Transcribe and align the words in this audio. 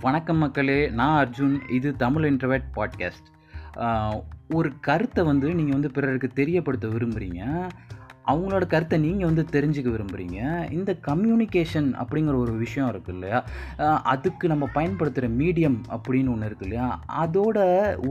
வணக்கம் 0.00 0.38
மக்களே 0.38 0.76
நான் 0.90 1.16
அர்ஜுன் 1.20 1.56
இது 1.70 1.88
தமிழ் 1.96 2.24
இன்டர்வெட் 2.24 2.68
பாட்காஸ்ட் 2.74 3.26
ஒரு 4.54 4.68
கருத்தை 4.80 5.22
வந்து 5.24 5.48
நீங்கள் 5.54 5.72
வந்து 5.72 5.90
பிறருக்கு 5.90 6.28
தெரியப்படுத்த 6.28 6.88
விரும்புகிறீங்க 6.88 7.42
அவங்களோட 8.30 8.64
கருத்தை 8.74 8.96
நீங்கள் 9.06 9.28
வந்து 9.30 9.44
தெரிஞ்சுக்க 9.56 9.88
விரும்புகிறீங்க 9.94 10.38
இந்த 10.78 10.90
கம்யூனிகேஷன் 11.08 11.88
அப்படிங்கிற 12.02 12.34
ஒரு 12.44 12.52
விஷயம் 12.64 12.90
இருக்குது 12.92 13.16
இல்லையா? 13.16 13.38
அதுக்கு 14.12 14.44
நம்ம 14.52 14.64
பயன்படுத்துகிற 14.76 15.28
மீடியம் 15.40 15.78
அப்படின்னு 15.94 16.32
ஒன்று 16.34 16.48
இருக்குது 16.50 16.68
இல்லையா? 16.68 16.88
அதோட 17.22 17.58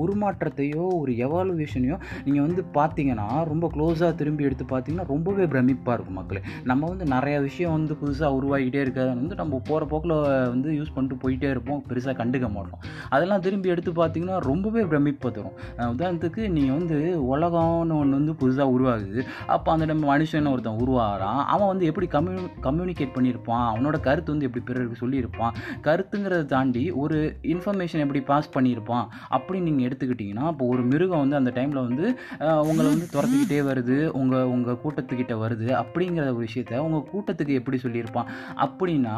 உருமாற்றத்தையோ 0.02 0.86
ஒரு 1.02 1.11
எவாலுவேஷனையோ 1.25 1.97
நீங்கள் 2.25 2.46
வந்து 2.47 2.64
பார்த்தீங்கன்னா 2.79 3.28
ரொம்ப 3.52 3.66
க்ளோஸாக 3.75 4.11
திரும்பி 4.21 4.47
எடுத்து 4.50 4.66
பார்த்தீங்கன்னா 4.71 5.07
ரொம்பவே 5.14 5.46
பிரமிப்பாக 5.54 5.96
இருக்கும் 5.97 6.18
மக்களே. 6.20 6.42
நம்ம 6.71 6.89
வந்து 6.92 7.06
நிறைய 7.15 7.36
விஷயம் 7.47 7.75
வந்து 7.78 7.93
புதுசாக 8.01 8.38
உருவாகிட்டே 8.39 8.82
இருக்கிறத 8.86 9.10
வந்து 9.21 9.38
நம்ம 9.42 9.61
போகிற 9.70 9.86
போக்கில் 9.93 10.15
வந்து 10.54 10.70
யூஸ் 10.79 10.93
பண்ணிட்டு 10.96 11.18
போயிட்டே 11.24 11.50
இருப்போம். 11.56 11.82
பெருசாக 11.89 12.15
கண்டுக்க 12.21 12.50
மாட்டோம். 12.56 12.82
அதெல்லாம் 13.15 13.43
திரும்பி 13.47 13.74
எடுத்து 13.75 13.93
பார்த்தீங்கன்னா 14.01 14.38
ரொம்பவே 14.50 14.83
பிரமிப்பை 14.92 15.32
தரும். 15.38 15.56
உதாரணத்துக்கு 15.93 16.42
நீங்கள் 16.57 16.78
வந்து 16.79 16.97
உலகம்னு 17.33 17.97
ஒன்று 18.01 18.20
வந்து 18.20 18.36
புதுசாக 18.42 18.75
உருவாகுது. 18.75 19.21
அப்போ 19.56 19.70
அந்த 19.75 19.86
நம்ம 19.93 20.08
மனுஷன் 20.09 20.51
ஒருத்தன் 20.51 20.79
உருவாகிறான் 20.79 21.45
அவன் 21.45 21.68
வந்து 21.68 21.86
எப்படி 21.86 22.07
கம்யூ 22.07 22.39
கம்யூனிகேட் 22.63 23.15
பண்ணியிருப்பான்? 23.15 23.63
அவனோட 23.71 23.99
கருத்து 23.99 24.32
வந்து 24.32 24.45
எப்படி 24.45 24.63
பிறருக்கு 24.65 24.97
சொல்லியிருப்பான்? 25.04 25.54
கருத்துங்கிறத 25.83 26.45
தாண்டி 26.45 26.91
ஒரு 26.91 27.18
இன்ஃபர்மேஷன் 27.43 27.99
எப்படி 27.99 28.21
பாஸ் 28.21 28.51
பண்ணியிருப்பான்? 28.57 29.05
அப்படின்னு 29.32 29.61
நீங்கள் 29.61 29.87
எடுத்துக்கிட்டிங்கன்னா 29.87 30.47
இப்போ 30.47 30.65
ஒரு 30.65 30.82
மிருகம் 30.83 31.19
வந்து 31.19 31.35
அந்த 31.35 31.51
டைமில் 31.51 31.87
வந்து 31.87 32.05
உங்களை 32.39 32.85
வந்து 32.91 33.08
துரத்துக்கிட்டே 33.13 33.59
வருது 33.69 34.08
உங்கள் 34.11 34.44
உங்கள் 34.44 34.77
கூட்டத்துக்கிட்ட 34.83 35.33
வருது 35.45 35.83
அப்படிங்கிற 35.83 36.35
ஒரு 36.35 36.45
விஷயத்த 36.45 36.77
உங்கள் 36.77 37.05
கூட்டத்துக்கு 37.11 37.53
எப்படி 37.53 37.77
சொல்லியிருப்பான்? 37.77 38.25
அப்படின்னா 38.55 39.16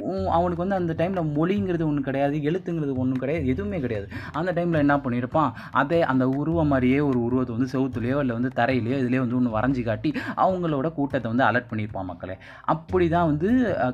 உ- 0.00 0.30
அவனுக்கு 0.30 0.66
வந்து 0.66 0.74
அந்த 0.74 0.94
டைமில் 0.96 1.24
மொழிங்கிறது 1.38 1.84
ஒன்றும் 1.84 2.02
கிடையாது 2.02 2.36
எழுத்துங்கிறது 2.36 2.94
ஒன்றும் 2.94 3.22
கிடையாது 3.22 3.46
எதுவுமே 3.46 3.80
கிடையாது. 3.80 4.08
அந்த 4.32 4.52
டைமில் 4.52 4.82
என்ன 4.84 4.96
பண்ணியிருப்பான்? 4.96 5.50
அதே 5.72 6.02
அந்த 6.02 6.28
உருவம் 6.28 6.66
மாதிரியே 6.66 7.00
ஒரு 7.00 7.22
உருவத்தை 7.22 7.56
வந்து 7.56 7.72
செவுத்துலேயோ 7.74 8.18
இல்லை 8.18 8.36
வந்து 8.36 8.50
தரையிலையோ 8.54 8.98
இதுலேயோ 9.00 9.18
வந்து 9.18 9.36
ஒன்று 9.36 9.58
வரைஞ்சி 9.58 9.84
காட்டி 9.84 10.12
அவங்களோட 10.44 10.88
கூட்டத்தை 10.98 11.28
வந்து 11.32 11.46
அலர்ட் 11.48 11.68
பண்ணியிருப்பான் 11.70 12.08
மக்களே. 12.10 12.36
அப்படி 12.74 13.08
தான் 13.16 13.28
வந்து 13.30 13.48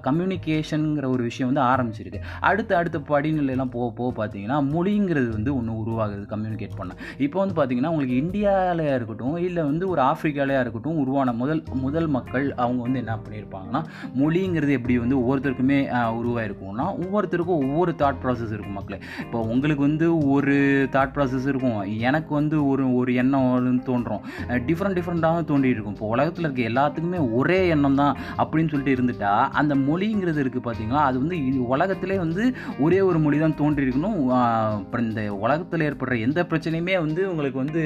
கம்யூனிகேஷனுங்கிற 0.09 1.07
ஒரு 1.15 1.23
விஷயம் 1.31 1.51
வந்து 1.51 1.65
ஆரம்பிச்சிருக்கு. 1.73 2.23
அடுத்த 2.51 2.77
அடுத்த 2.81 2.99
படிநிலையெல்லாம் 3.11 3.73
போக 3.77 3.89
போக 4.01 4.11
பார்த்தீங்கன்னா 4.21 4.59
மொழிங்கிறது 4.75 5.29
வந்து 5.37 5.51
ஒன்று 5.59 5.79
உருவாகுது 5.83 6.25
கம்யூனிகேட் 6.35 6.79
பண்ண. 6.81 6.93
இப்போ 7.27 7.37
வந்து 7.43 7.57
பார்த்தீங்கன்னா 7.59 7.93
உங்களுக்கு 7.95 8.21
இந்தியாவிலையாக 8.25 8.99
இருக்கட்டும் 8.99 9.37
இல்லை 9.47 9.65
வந்து 9.71 9.85
ஒரு 9.93 10.01
ஆஃப்ரிக்காலையாக 10.11 10.65
இருக்கட்டும் 10.65 11.01
உருவான 11.03 11.35
முதல் 11.43 11.63
முதல் 11.85 12.09
மக்கள் 12.17 12.47
அவங்க 12.65 12.81
வந்து 12.87 13.01
என்ன 13.05 13.15
பண்ணியிருப்பாங்கன்னா 13.25 13.83
மொழிங்கிறது 14.21 14.73
எப்படி 14.79 14.95
வந்து 15.05 15.17
ஒவ்வொருத்தருக்குமே 15.23 15.79
உருவாயிருக்கும்னா 16.21 16.87
ஒவ்வொருத்தருக்கும் 17.03 17.63
ஒவ்வொரு 17.67 17.93
தாட் 18.03 18.21
ப்ராசஸ் 18.23 18.53
இருக்கும் 18.57 18.79
மக்களே. 18.79 18.99
இப்போ 19.25 19.39
உங்களுக்கு 19.55 19.83
வந்து 19.89 20.07
ஒரு 20.35 20.55
தாட் 20.95 21.15
ப்ராசஸ் 21.17 21.47
இருக்கும். 21.53 21.79
எனக்கு 22.09 22.33
வந்து 22.41 22.57
ஒரு 22.71 22.85
ஒரு 23.01 23.11
எண்ணம் 23.23 23.47
வந்து 23.57 23.85
தோன்றும். 23.91 24.23
டிஃப்ரெண்ட் 24.69 24.97
டிஃப்ரெண்ட்டாக 24.99 25.43
தோண்டிகிட்டு 25.51 25.79
இருக்கும் 25.79 25.97
இப்போ 25.97 26.09
உலகத்தில் 26.17 26.47
இருக்க 26.47 26.71
எல்லாத்துக்குமே 26.71 27.21
ஒரே 27.33 27.61
எண்ணம் 27.69 28.01
தான் 28.01 28.15
அப்படின்னு 28.39 28.73
சொல்லிட்டு 28.73 28.97
இருந்துட்டா 28.97 29.33
அந்த 29.57 29.75
மொழிங்கிறது 29.87 30.43
இருக்குது 30.43 30.67
பார்த்தீங்களா 30.67 31.03
அது 31.07 31.17
வந்து 31.19 31.37
உலகத்திலே 31.69 32.19
வந்து 32.19 32.43
ஒரே 32.81 33.01
ஒரு 33.09 33.19
மொழி 33.19 33.39
தான் 33.39 33.59
தோன்றியிருக்கணும் 33.59 34.19
அப்புறம் 34.37 35.07
இந்த 35.07 35.23
உலகத்தில் 35.39 35.87
ஏற்படுற 35.89 36.19
எந்த 36.21 36.41
பிரச்சனையுமே 36.51 36.97
வந்து 36.99 37.23
உங்களுக்கு 37.31 37.63
வந்து 37.63 37.83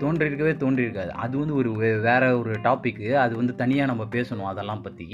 தோன்றிருக்கவே 0.00 0.52
தோன்றியிருக்காது. 0.60 1.12
அது 1.16 1.34
வந்து 1.38 1.54
ஒரு 1.54 1.70
வேற 2.02 2.22
ஒரு 2.38 2.52
டாபிக்கு 2.64 3.08
அது 3.24 3.34
வந்து 3.36 3.54
தனியாக 3.54 3.90
நம்ம 3.90 4.06
பேசணும் 4.12 4.50
அதெல்லாம் 4.50 4.82
பற்றி 4.82 5.08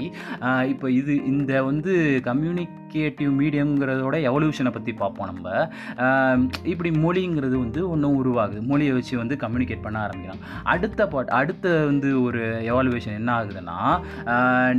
இப்போ 0.71 0.87
இது 0.91 1.13
இந்த 1.25 1.53
வந்து 1.63 1.93
கம்யூனிக் 2.23 2.77
கம்யூனிகேட்டிவ் 2.91 3.31
மீடியம்ங்கிறதோட 3.41 4.15
எவல்யூஷனை 4.29 4.71
பற்றி 4.75 4.91
பார்ப்போம் 5.01 5.29
நம்ம. 5.31 5.47
இப்படி 6.71 6.89
மொழிங்கிறது 7.03 7.55
வந்து 7.63 7.81
ஒன்றும் 7.93 8.17
உருவாகுது. 8.21 8.61
மொழியை 8.71 8.93
வச்சு 8.97 9.13
வந்து 9.21 9.35
கம்யூனிகேட் 9.43 9.85
பண்ண 9.85 9.97
ஆரம்பிக்கிறாங்க 10.05 10.43
அடுத்த 10.73 11.07
பாட் 11.13 11.31
அடுத்த 11.39 11.69
வந்து 11.89 12.09
ஒரு 12.25 12.41
எவாலுவேஷன் 12.71 13.17
என்ன 13.19 13.29
ஆகுதுன்னா 13.39 13.77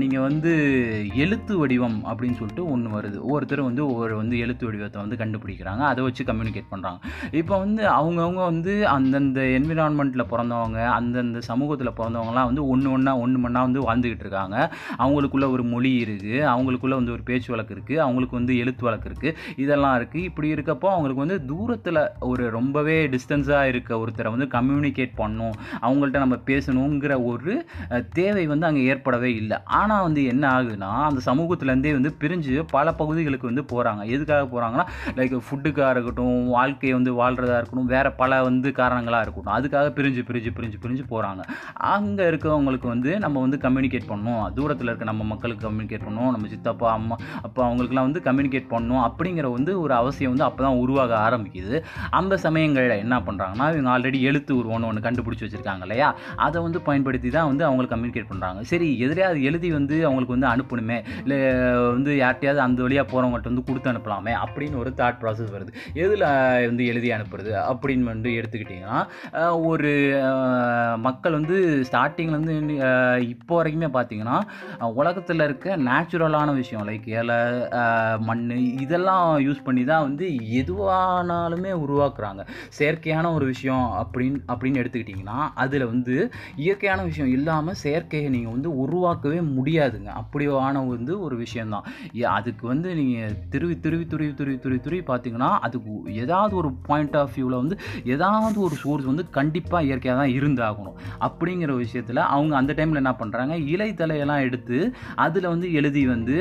நீங்கள் 0.01 0.25
வந்து 0.29 0.53
எழுத்து 1.25 1.55
வடிவம் 1.61 1.99
அப்படின்னு 2.11 2.39
சொல்லிட்டு 2.41 2.67
ஒன்று 2.75 2.91
வருது. 2.97 3.19
ஒவ்வொருத்தர் 3.27 3.65
வந்து 3.69 3.83
ஒவ்வொரு 3.91 4.15
வந்து 4.21 4.37
எழுத்து 4.47 4.67
வடிவத்தை 4.69 5.01
வந்து 5.05 5.21
கண்டுபிடிக்கிறாங்க. 5.23 5.85
அதை 5.93 6.01
வச்சு 6.09 6.29
கம்யூனிகேட் 6.31 6.71
பண்ணுறாங்க 6.75 7.01
இப்போ 7.43 7.55
வந்து 7.65 7.83
அவங்கவுங்க 7.99 8.43
வந்து 8.53 8.75
அந்தந்த 8.97 9.41
என்விரான்மெண்ட்டில் 9.59 10.29
பிறந்தவங்க 10.35 10.81
அந்தந்த 10.99 11.43
சமூகத்தில் 11.51 11.97
பிறந்தவங்கலாம் 12.01 12.51
வந்து 12.51 12.65
ஒன்று 12.75 12.93
ஒன்றா 12.97 13.15
ஒன்று 13.25 13.41
மண்ணாக 13.47 13.69
வந்து 13.69 13.87
வாழ்ந்துக்கிட்டு 13.89 14.27
இருக்காங்க. 14.29 14.57
அவங்களுக்குள்ள 15.03 15.49
ஒரு 15.57 15.65
மொழி 15.75 15.93
இருக்குது 16.05 16.39
அவங்களுக்குள்ள 16.55 16.95
வந்து 17.01 17.17
ஒரு 17.17 17.23
பேச்சு 17.31 17.51
வழக்கு 17.53 17.75
இருக்குது 17.75 18.01
அவங்களுக்கு 18.07 18.39
வந்து 18.41 18.57
எழுத்து 18.63 18.83
வழக்கு 18.89 19.09
இருக்குது 19.11 19.37
இதெல்லாம் 19.65 19.97
இருக்குது 19.99 20.27
இப்படி 20.31 20.49
இருக்கப்போ 20.55 20.89
அவங்களுக்கு 20.95 21.25
வந்து 21.25 21.39
தூரத்தில் 21.53 22.01
ஒரு 22.31 22.45
ரொம்பவே 22.57 22.97
டிஸ்டன்ஸாக 23.15 23.71
இருக்க 23.73 24.01
ஒருத்தரை 24.03 24.31
வந்து 24.35 24.49
கம்யூனிகேட் 24.57 25.15
பண்ணணும் 25.23 25.57
அவங்கள்ட்ட 25.87 26.25
நம்ம 26.25 26.39
பேசணுங்கிற 26.51 27.13
ஒரு 27.33 27.55
தேவை 28.19 28.45
வந்து 28.53 28.69
அங்கே 28.69 28.83
ஏற்படவே 28.93 29.31
இல்லை. 29.41 29.57
ஆனால் 29.81 30.05
வந்து 30.07 30.21
என்ன 30.33 30.45
ஆகுதுன்னா 30.57 30.91
அந்த 31.09 31.21
சமூகத்துலேருந்தே 31.31 31.93
வந்து 31.99 32.13
பிரிஞ்சு 32.23 32.55
பல 32.77 32.95
பகுதிகளுக்கு 33.01 33.51
வந்து 33.51 33.65
போகிறாங்க 33.73 34.03
எதுக்காக 34.15 34.45
போகிறாங்கன்னா 34.53 34.87
லைக் 35.19 35.35
ஃபுட்டுக்காக 35.47 35.91
இருக்கட்டும் 35.95 36.39
வாழ்க்கையை 36.57 36.95
வந்து 36.99 37.13
வாழ்கிறதா 37.21 37.57
இருக்கட்டும் 37.61 37.91
வேறு 37.95 38.11
பல 38.21 38.41
வந்து 38.49 38.69
காரணங்களாக 38.81 39.25
இருக்கட்டும். 39.25 39.57
அதுக்காக 39.59 39.91
பிரிஞ்சு 39.99 40.23
பிரிஞ்சு 40.29 40.51
பிரிஞ்சு 40.59 40.79
பிரிஞ்சு 40.85 41.05
போகிறாங்க 41.13 41.43
அங்கே 41.95 42.25
இருக்கவங்களுக்கு 42.31 42.89
வந்து 42.95 43.11
நம்ம 43.25 43.41
வந்து 43.45 43.59
கம்யூனிகேட் 43.67 44.09
பண்ணணும். 44.13 44.45
தூரத்தில் 44.59 44.91
இருக்க 44.91 45.11
நம்ம 45.11 45.25
மக்களுக்கு 45.33 45.67
கம்யூனிகேட் 45.69 46.07
பண்ணணும். 46.07 46.33
நம்ம 46.35 46.49
சித்தப்பா 46.55 46.89
அம்மா 46.99 47.17
அப்பா 47.47 47.61
அவங்களுக்கு 47.69 47.92
அவங்களுக்குலாம் 47.93 48.09
வந்து 48.09 48.23
கம்யூனிகேட் 48.29 48.73
பண்ணணும் 48.75 49.03
அப்படிங்கிற 49.09 49.47
வந்து 49.57 49.73
ஒரு 49.85 49.93
அவசியம் 50.01 50.33
வந்து 50.33 50.47
அப்போ 50.49 50.61
தான் 50.67 50.79
உருவாக 50.85 51.13
ஆரம்பிக்குது. 51.27 51.77
அந்த 52.19 52.35
சமயங்களில் 52.45 52.95
என்ன 53.05 53.17
பண்ணுறாங்கன்னா 53.27 53.67
இவங்க 53.73 53.91
ஆல்ரெடி 53.95 54.19
எழுத்து 54.31 54.53
உருவம்னு 54.61 54.89
ஒன்று 54.91 55.05
கண்டுபிடிச்சி 55.07 55.45
வச்சுருக்காங்க 55.47 55.85
இல்லையா? 55.87 56.09
அதை 56.47 56.59
வந்து 56.67 56.81
பயன்படுத்தி 56.89 57.31
தான் 57.37 57.49
வந்து 57.51 57.67
அவங்களுக்கு 57.69 57.95
கம்யூனிகேட் 57.95 58.31
பண்ணுறாங்க 58.33 58.61
சரி 58.73 58.89
எதிரையாவது 59.07 59.41
எழுதி 59.51 59.71
வந்து 59.79 59.97
அவங்களுக்கு 60.09 60.37
வந்து 60.37 60.51
அனுப்பணுமே? 60.55 60.99
இல்லை 61.25 61.39
வந்து 61.97 62.13
யார்ட்டையாவது 62.23 62.63
அந்த 62.67 62.81
வழியாக 62.87 63.07
போகிறவங்கள்ட்ட 63.13 63.53
வந்து 63.53 63.67
கொடுத்து 63.69 63.93
அனுப்பலாமே? 63.93 64.35
அப்படின்னு 64.45 64.81
ஒரு 64.83 64.93
தாட் 65.01 65.21
ப்ராசஸ் 65.23 65.53
வருது. 65.57 65.73
எதில் 66.05 66.27
வந்து 66.71 66.85
எழுதி 66.93 67.11
அனுப்புறது 67.19 67.53
அப்படின்னு 67.71 68.11
வந்து 68.15 68.31
எடுத்துக்கிட்டிங்கன்னா 68.41 69.01
ஒரு 69.73 69.93
மக்கள் 71.07 71.39
வந்து 71.41 71.57
ஸ்டார்டிங்லேருந்து 71.89 72.57
இப்போ 73.33 73.55
வரைக்குமே 73.59 73.89
பார்த்தீங்கன்னா 73.97 74.39
உலகத்தில் 75.01 75.47
இருக்க 75.47 75.77
நேச்சுரலான 75.89 76.49
விஷயம் 76.61 76.87
லைக் 76.89 77.07
இலை 77.19 77.39
மண் 78.29 78.43
இதெல்லாம் 78.85 79.27
யூஸ் 79.47 79.65
பண்ணி 79.67 79.85
தான் 79.91 80.05
வந்து 80.07 80.27
எதுவானாலுமே 80.61 81.73
உருவாக்குறாங்க. 81.85 82.43
செயற்கையான 82.79 83.33
ஒரு 83.37 83.47
விஷயம் 83.53 83.87
அப்படின்னு 84.03 84.41
அப்படின்னு 84.53 84.81
எடுத்துக்கிட்டிங்கன்னா 84.83 85.39
அதில் 85.65 85.87
வந்து 85.93 86.17
இயற்கையான 86.65 87.01
விஷயம் 87.11 87.33
இல்லாமல் 87.37 87.81
செயற்கையை 87.85 88.29
நீங்கள் 88.37 88.55
வந்து 88.57 88.71
உருவாக்கவே 88.85 89.41
முடியாதுங்க. 89.57 90.11
அப்படியான 90.23 90.85
வந்து 90.95 91.13
ஒரு 91.27 91.37
விஷயந்தான் 91.45 91.89
அதுக்கு 92.37 92.65
வந்து 92.73 92.89
நீங்கள் 93.01 93.37
திருவி 93.53 93.77
திருவி 93.85 94.05
துருவி 94.13 94.33
துருவி 94.41 94.59
துருவி 94.65 94.81
துருவி 94.87 95.03
பார்த்தீங்கன்னா 95.11 95.51
அதுக்கு 95.67 95.93
ஏதாவது 96.25 96.55
ஒரு 96.61 96.71
பாயிண்ட் 96.89 97.17
ஆஃப் 97.21 97.35
வியூவில் 97.37 97.61
வந்து 97.63 97.77
ஏதாவது 98.15 98.59
ஒரு 98.67 98.77
சோர்ஸ் 98.83 99.07
வந்து 99.11 99.25
கண்டிப்பாக 99.39 99.87
இயற்கையாக 99.89 100.19
தான் 100.21 100.35
இருந்தாகணும். 100.39 100.97
அப்படிங்கிற 101.27 101.73
விஷயத்தில் 101.83 102.21
அவங்க 102.35 102.53
அந்த 102.61 102.73
டைமில் 102.79 103.01
என்ன 103.03 103.13
பண்ணுறாங்க 103.21 103.55
இலை 103.75 103.89
தலையெல்லாம் 104.01 104.45
எடுத்து 104.47 104.79
அதில் 105.25 105.51
வந்து 105.53 105.67
எழுதி 105.79 106.03
வந்து 106.15 106.35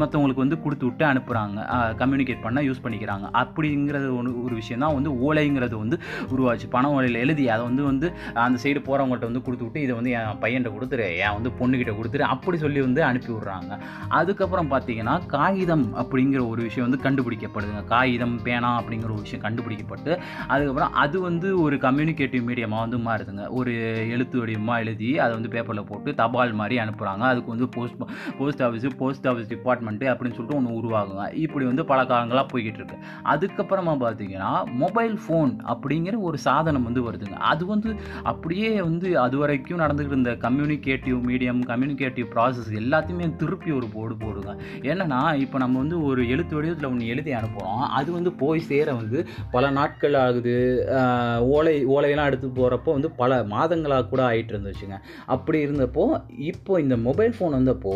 மற்றவங்க 0.00 0.23
மற்றவங்களுக்கு 0.24 0.44
வந்து 0.44 0.58
கொடுத்து 0.64 0.84
விட்டு 0.88 1.04
அனுப்புகிறாங்க 1.10 1.58
கம்யூனிகேட் 2.00 2.44
பண்ண 2.44 2.58
யூஸ் 2.68 2.82
பண்ணிக்கிறாங்க. 2.84 3.26
அப்படிங்கிறது 3.40 4.06
ஒன்று 4.18 4.30
ஒரு 4.44 4.54
விஷயம் 4.60 4.82
தான் 4.84 4.94
வந்து 4.98 5.10
ஓலைங்கிறது 5.26 5.76
வந்து 5.82 5.96
உருவாச்சு. 6.34 6.66
பண 6.74 6.84
ஓலையில் 6.96 7.18
எழுதி 7.24 7.44
அதை 7.54 7.62
வந்து 7.68 7.82
வந்து 7.90 8.06
அந்த 8.44 8.58
சைடு 8.64 8.80
போகிறவங்கள்ட்ட 8.88 9.28
வந்து 9.30 9.42
கொடுத்து 9.46 9.66
விட்டு 9.66 9.82
இதை 9.86 9.94
வந்து 9.98 10.12
என் 10.18 10.40
பையன்கிட்ட 10.44 10.72
கொடுத்துரு 10.76 11.08
என் 11.24 11.36
வந்து 11.38 11.50
பொண்ணுக்கிட்ட 11.60 11.94
கொடுத்துரு 11.98 12.24
அப்படி 12.34 12.58
சொல்லி 12.64 12.80
வந்து 12.86 13.02
அனுப்பி 13.08 13.30
விட்றாங்க. 13.34 13.78
அதுக்கப்புறம் 14.20 14.70
பார்த்தீங்கன்னா 14.74 15.16
காகிதம் 15.34 15.86
அப்படிங்கிற 16.02 16.42
ஒரு 16.52 16.60
விஷயம் 16.68 16.86
வந்து 16.88 17.02
கண்டுபிடிக்கப்படுதுங்க. 17.06 17.82
காகிதம் 17.94 18.36
பேனா 18.46 18.72
அப்படிங்கிற 18.80 19.10
ஒரு 19.16 19.24
விஷயம் 19.26 19.44
கண்டுபிடிக்கப்பட்டு 19.46 20.12
அதுக்கப்புறம் 20.52 20.94
அது 21.04 21.16
வந்து 21.28 21.50
ஒரு 21.64 21.78
கம்யூனிகேட்டிவ் 21.86 22.44
மீடியமாக 22.50 22.84
வந்து 22.86 23.00
மாறுதுங்க. 23.08 23.44
ஒரு 23.60 23.72
எழுத்து 24.16 24.36
வடிவமாக 24.42 24.82
எழுதி 24.84 25.10
அதை 25.24 25.32
வந்து 25.38 25.52
பேப்பரில் 25.56 25.88
போட்டு 25.92 26.10
தபால் 26.22 26.58
மாதிரி 26.62 26.74
அனுப்புகிறாங்க 26.86 27.24
அதுக்கு 27.32 27.54
வந்து 27.54 27.68
post 27.76 28.02
post 28.38 28.62
office 28.66 28.88
post 29.02 29.26
office 29.30 29.50
department 29.54 30.10
அப்படின்னு 30.14 30.36
சொல்லிட்டு 30.38 30.58
ஒன்று 30.60 30.78
உருவாகுங்க. 30.80 31.24
இப்படி 31.44 31.64
வந்து 31.70 31.84
பல 31.92 32.00
காலங்களாக 32.12 32.46
போய்கிட்டு 32.52 32.80
இருக்கு. 32.80 32.98
அதுக்கப்புறமா 33.32 33.94
பார்த்தீங்கன்னா 34.04 34.52
மொபைல் 34.82 35.16
ஃபோன் 35.24 35.52
அப்படிங்கிற 35.72 36.14
ஒரு 36.28 36.38
சாதனம் 36.46 36.86
வந்து 36.88 37.02
வருதுங்க. 37.08 37.38
அது 37.52 37.64
வந்து 37.72 37.90
அப்படியே 38.32 38.70
வந்து 38.88 39.08
அது 39.24 39.36
வரைக்கும் 39.42 39.82
நடந்துக்கிட்டு 39.84 40.16
இருந்த 40.16 40.34
கம்யூனிகேட்டிவ் 40.46 41.18
மீடியம் 41.28 41.62
கம்யூனிகேட்டிவ் 41.72 42.28
ப்ராசஸ் 42.34 42.70
எல்லாத்தையுமே 42.82 43.28
திருப்பி 43.42 43.70
ஒரு 43.78 43.86
போர்டு 43.94 44.14
போடுங்க. 44.24 44.52
என்னன்னா 44.90 45.20
இப்போ 45.44 45.56
நம்ம 45.64 45.78
வந்து 45.82 45.96
ஒரு 46.08 46.22
எழுத்து 46.34 46.56
வடிவத்தில் 46.56 46.90
ஒன்று 46.92 47.10
எழுதி 47.14 47.32
அனுப்புகிறோம் 47.38 47.84
அது 47.98 48.08
வந்து 48.18 48.32
போய் 48.42 48.66
சேர 48.70 48.86
வந்து 49.00 49.18
பல 49.54 49.64
நாட்கள் 49.78 50.18
ஆகுது. 50.24 50.56
ஓலை 51.56 51.74
ஓலையெல்லாம் 51.94 52.30
எடுத்து 52.30 52.48
போகிறப்போ 52.60 52.90
வந்து 52.96 53.10
பல 53.20 53.40
மாதங்களாக 53.54 54.08
கூட 54.12 54.22
ஆகிட்டு 54.30 54.52
இருந்துச்சுங்க. 54.54 54.98
அப்படி 55.34 55.58
இருந்தப்போ 55.66 56.04
இப்போ 56.50 56.72
இந்த 56.84 56.96
மொபைல் 57.06 57.34
ஃபோன் 57.36 57.56
வந்தப்போ 57.58 57.94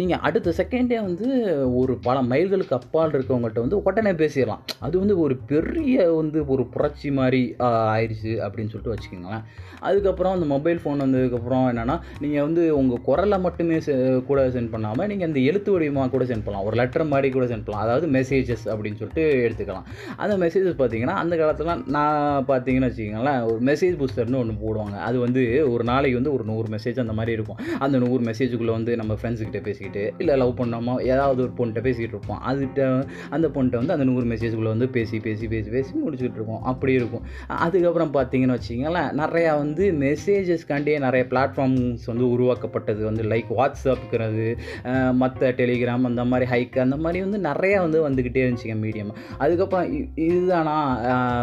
நீங்கள் 0.00 0.22
அடுத்த 0.28 0.54
செகண்டே 0.58 0.98
வந்து 1.08 1.26
ஒரு 1.64 1.98
பல 2.02 2.22
மைல்களுக்கு 2.22 2.70
அப்பால் 2.70 3.10
இருக்கவங்கள்ட்ட 3.10 3.60
வந்து 3.60 3.82
உடனே 3.82 4.12
பேசிடலாம். 4.12 4.58
அது 4.80 4.98
வந்து 4.98 5.18
ஒரு 5.18 5.36
பெரிய 5.36 6.12
வந்து 6.12 6.46
ஒரு 6.46 6.66
புரட்சி 6.66 7.12
மாதிரி 7.12 7.54
ஆயிடுச்சு 7.58 8.34
அப்படின்னு 8.34 8.68
சொல்லிட்டு 8.68 8.94
வச்சுக்கோங்களேன். 8.94 9.42
அதுக்கப்புறம் 9.80 10.32
அந்த 10.32 10.46
மொபைல் 10.46 10.80
ஃபோன் 10.84 10.88
வந்ததுக்கப்புறம் 10.88 11.64
என்னென்னா 11.74 12.00
நீங்கள் 12.20 12.42
வந்து 12.42 12.78
உங்கள் 12.78 13.00
குரலை 13.00 13.38
மட்டுமே 13.38 13.76
செ- 13.76 14.24
கூட 14.24 14.48
சென்ட் 14.48 14.70
பண்ணாமல் 14.70 15.06
நீங்கள் 15.06 15.26
அந்த 15.26 15.40
எழுத்து 15.40 15.72
வடிவமாக 15.72 16.10
கூட 16.10 16.24
சென்ட் 16.24 16.40
பண்ணலாம். 16.44 16.64
ஒரு 16.64 16.76
லெட்டர் 16.76 17.04
மாதிரி 17.04 17.32
கூட 17.32 17.44
சென்ட் 17.44 17.64
பண்ணலாம். 17.64 17.80
அதாவது 17.80 18.06
மெசேஜஸ் 18.06 18.64
அப்படின்னு 18.64 18.96
சொல்லிட்டு 18.96 19.52
எடுத்துக்கலாம். 19.52 19.82
அந்த 20.16 20.46
மெசேஜஸ் 20.46 20.80
பார்த்தீங்கன்னா 20.80 21.06
அந்த 21.06 21.36
காலத்தில் 21.36 21.82
நான் 21.86 22.44
பார்த்தீங்கன்னு 22.48 22.90
வச்சுக்கோங்களேன் 22.90 23.44
ஒரு 23.44 23.58
மெசேஜ் 23.62 24.04
பூஸ்டர்னு 24.04 24.36
ஒன்று 24.36 24.74
போடுவாங்க. 24.74 24.98
அது 24.98 25.18
வந்து 25.18 25.72
ஒரு 25.72 25.84
நாளைக்கு 25.84 26.22
வந்து 26.22 26.34
ஒரு 26.34 26.44
நூறு 26.44 26.76
மெசேஜ் 26.76 27.00
அந்த 27.00 27.12
மாதிரி 27.12 27.32
இருக்கும். 27.32 27.56
அந்த 27.78 27.98
நூறு 27.98 28.24
மெசேஜுக்குள்ளே 28.24 28.70
வந்து 28.70 28.96
நம்ம 28.96 29.14
ஃப்ரெண்ட்ஸுக்கிட்ட 29.14 29.62
பேசிக்கிட்டு 29.62 30.14
இல்லை 30.18 30.36
லவ் 30.36 30.56
பண்ணாமல் 30.56 31.04
ஏதாவது 31.04 31.35
ஒரு 31.42 31.52
பொண்ணிட்ட 31.58 31.80
பேசிக்கிட்டு 31.86 32.16
இருப்போம். 32.16 32.40
அதுகிட்ட 32.50 32.80
அந்த 33.30 33.46
பொண்ணிட்ட 33.48 33.80
வந்து 33.80 33.94
அந்த 33.96 34.06
நூறு 34.10 34.24
மெசேஜ்குள்ளே 34.32 34.72
வந்து 34.74 34.88
பேசி 34.88 35.20
பேசி 35.20 35.46
பேசி 35.48 35.70
பேசி 35.70 35.92
முடிச்சுட்டு 36.04 36.38
இருக்கோம் 36.40 36.62
அப்படி 36.72 36.92
இருக்கும். 36.92 37.24
அதுக்கப்புறம் 37.64 38.14
பார்த்தீங்கன்னு 38.14 38.56
வச்சிங்களேன் 38.58 39.10
நிறையா 39.22 39.52
வந்து 39.62 39.84
மெசேஜஸ்க்காண்டியே 40.04 40.98
நிறைய 41.06 41.24
பிளாட்ஃபார்ம்ஸ் 41.30 42.06
வந்து 42.12 42.24
உருவாக்கப்பட்டது. 42.34 43.02
வந்து 43.04 43.22
லைக் 43.32 43.50
வாட்ஸ்அப்புங்கிறது 43.58 44.46
மற்ற 45.22 45.50
டெலிகிராம் 45.60 46.08
அந்த 46.10 46.22
மாதிரி 46.24 46.46
ஹைக் 46.52 46.78
அந்த 46.78 46.96
மாதிரி 46.96 47.18
வந்து 47.26 47.38
நிறையா 47.48 47.78
வந்து 47.84 47.98
வந்துக்கிட்டே 48.08 48.42
இருந்துச்சுங்க 48.44 48.76
மீடியம் 48.84 49.12
அதுக்கப்புறம் 49.38 49.86
இதுதானா? 50.26 50.76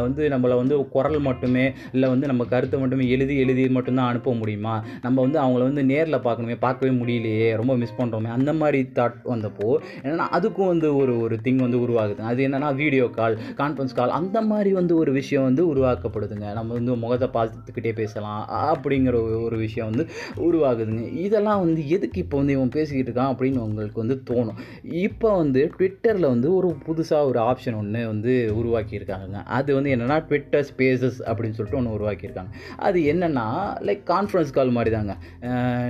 வந்து 0.05 0.23
நம்மளை 0.29 0.55
வந்து 0.61 0.75
குரல் 0.95 1.19
மட்டுமே 1.27 1.65
இல்லை 1.91 2.07
வந்து 2.09 2.27
நம்ம 2.27 2.43
கருத்தை 2.45 2.77
மட்டுமே 2.79 3.05
எழுதி 3.15 3.35
எழுதி 3.43 3.63
மட்டும்தான் 3.69 4.09
அனுப்ப 4.11 4.33
முடியுமா? 4.33 4.75
நம்ம 5.01 5.15
வந்து 5.21 5.39
அவங்கள 5.43 5.63
வந்து 5.69 5.83
நேரில் 5.91 6.23
பார்க்கணுமே 6.25 6.55
பார்க்கவே 6.59 6.91
முடியலையே 6.99 7.49
ரொம்ப 7.61 7.73
மிஸ் 7.81 7.97
பண்ணுறோமே 7.97 8.29
அந்த 8.37 8.53
மாதிரி 8.61 8.79
தாட் 8.99 9.19
வந்தப்போ 9.31 9.69
என்னன்னா 10.01 10.23
அதுக்கும் 10.31 10.67
வந்து 10.67 10.95
ஒரு 10.95 11.19
ஒரு 11.19 11.39
திங் 11.43 11.55
வந்து 11.55 11.77
உருவாகுது. 11.77 12.17
அது 12.17 12.47
என்னென்னா 12.47 12.75
வீடியோ 12.75 13.09
கால் 13.09 13.39
கான்ஃபரன்ஸ் 13.57 13.95
கால் 13.95 14.09
அந்த 14.09 14.41
மாதிரி 14.41 14.73
வந்து 14.73 14.95
ஒரு 14.95 15.11
விஷயம் 15.11 15.43
வந்து 15.43 15.75
உருவாக்கப்படுதுங்க. 15.75 16.53
நம்ம 16.53 16.73
வந்து 16.73 16.95
முகத்தை 16.95 17.29
பார்த்துக்கிட்டே 17.41 17.93
பேசலாம் 17.93 18.49
அப்படிங்கிற 18.49 19.11
ஒரு- 19.11 19.43
ஒரு 19.43 19.57
விஷயம் 19.57 19.89
வந்து 19.89 20.07
உருவாகுதுங்க. 20.35 21.13
இதெல்லாம் 21.13 21.59
வந்து 21.59 21.89
எதுக்கு 21.89 22.21
இப்போ 22.21 22.37
வந்து 22.37 22.53
இவன் 22.53 22.69
பேசிக்கிட்டு 22.69 23.21
இருக்கான் 23.21 23.23
அப்படின்னு 23.23 23.57
உங்களுக்கு 23.57 23.99
வந்து 23.99 24.21
தோணும். 24.29 24.55
இப்போ 24.83 25.37
வந்து 25.37 25.71
ட்விட்டரில் 25.77 26.19
வந்து 26.19 26.55
ஒரு 26.55 26.75
புதுசாக 26.87 27.23
ஒரு 27.23 27.39
ஆப்ஷன் 27.39 27.77
ஒன்று 27.77 28.07
வந்து 28.07 28.53
உருவாக்கியிருக்காங்க 28.55 29.31
அது 29.31 29.73
வந்து 29.73 29.95
என்னென்னா 29.95 30.19
ட்விட்டர் 30.19 30.67
ஸ்பேசஸ் 30.75 31.21
அப்படின்னு 31.25 31.51
சொல்லிட்டு 31.51 31.77
ஒன்று 31.77 31.99
உருவாக்கியிருக்காங்க. 31.99 32.49
அது 32.77 32.99
என்னென்னா 32.99 33.71
லைக் 33.81 34.01
கான்ஃபரன்ஸ் 34.05 34.53
கால் 34.53 34.69
மாதிரி 34.69 34.95
தாங்க 34.95 35.17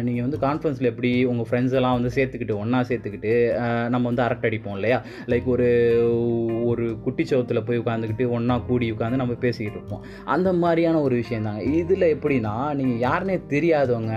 நீங்கள் 0.02 0.38
வந்து 0.38 0.38
கான்ஃபரன்ஸில் 0.38 0.82
எப்படி 0.82 1.26
உங்கள் 1.26 1.46
ஃப்ரெண்ட்ஸ் 1.50 1.72
எல்லாம் 1.72 2.02
வந்து 2.02 2.10
சேர்த்துக்கிட்டு 2.16 2.56
ஒன்றா 2.56 2.80
சேர்த்துக்கிட்டு 2.80 3.56
நம்ம 3.90 4.08
வந்து 4.08 4.22
அரட்டை 4.22 4.50
அடிப்போம் 4.50 4.76
இல்லையா? 4.76 5.00
லைக் 5.28 5.46
ஒரு 5.46 5.68
ஒரு 6.66 6.86
குட்டி 7.04 7.24
சவுத்தில் 7.24 7.66
போய் 7.66 7.80
உட்காந்துக்கிட்டு 7.80 8.26
ஒன்றா 8.30 8.58
கூடி 8.58 8.92
உட்காந்து 8.92 9.22
நம்ம 9.22 9.34
பேசிக்கிட்டு 9.34 9.80
இருப்போம். 9.80 10.04
அந்த 10.26 10.54
மாதிரியான 10.54 11.02
ஒரு 11.02 11.16
விஷயம் 11.16 11.44
தாங்க 11.44 11.64
இதில் 11.64 12.08
எப்படின்னா 12.16 12.54
நீங்கள் 12.74 13.02
யாருனே 13.10 13.36
தெரியாதவங்க 13.50 14.14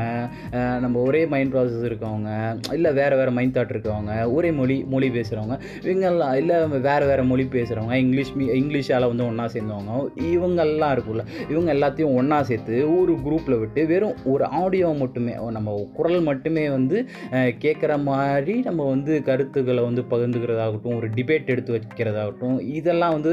நம்ம 0.81 1.01
ஒரே 1.01 1.27
மைண்ட் 1.27 1.53
ப்ராசஸ் 1.55 1.87
இருக்கவங்க 1.89 2.31
இல்லை 2.73 2.93
வேறு 2.93 3.17
வேறு 3.17 3.31
மைண்ட் 3.31 3.57
தாட் 3.57 3.75
இருக்கவங்க 3.75 4.13
ஒரே 4.33 4.51
மொழி 4.51 4.77
மொழி 4.89 5.09
பேசுகிறவங்க 5.11 5.57
இவங்கெல்லாம் 5.83 6.35
இல்லை 6.35 6.57
வேறு 6.81 7.07
வேறு 7.07 7.25
மொழி 7.25 7.45
பேசுகிறவங்க 7.45 7.95
இங்கிலீஷ் 7.95 8.33
மீ 8.35 8.47
இங்கிலீஷால் 8.61 9.09
வந்து 9.09 9.27
ஒன்றா 9.27 9.47
சேர்ந்தவங்க 9.47 9.93
இவங்கெல்லாம் 10.33 10.95
இருக்குல்ல 10.97 11.25
இவங்க 11.51 11.71
எல்லாத்தையும் 11.75 12.15
ஒன்றா 12.15 12.43
சேர்த்து 12.43 12.77
ஒரு 13.01 13.13
குரூப்பில் 13.27 13.59
விட்டு 13.59 13.87
வெறும் 13.87 14.17
ஒரு 14.25 14.45
ஆடியோ 14.45 14.89
மட்டுமே 14.95 15.35
நம்ம 15.51 15.75
குரல் 15.95 16.21
மட்டுமே 16.21 16.69
வந்து 16.69 16.97
கேட்குற 17.65 18.03
மாதிரி 18.03 18.55
நம்ம 18.61 18.85
வந்து 18.89 19.13
கருத்துக்களை 19.57 19.83
வந்து 19.89 20.03
பகிர்ந்துக்கிறதாகட்டும் 20.11 20.97
ஒரு 21.01 21.09
டிபேட் 21.17 21.51
எடுத்து 21.53 21.71
வைக்கிறதாகட்டும் 21.75 22.57
இதெல்லாம் 22.79 23.15
வந்து 23.17 23.33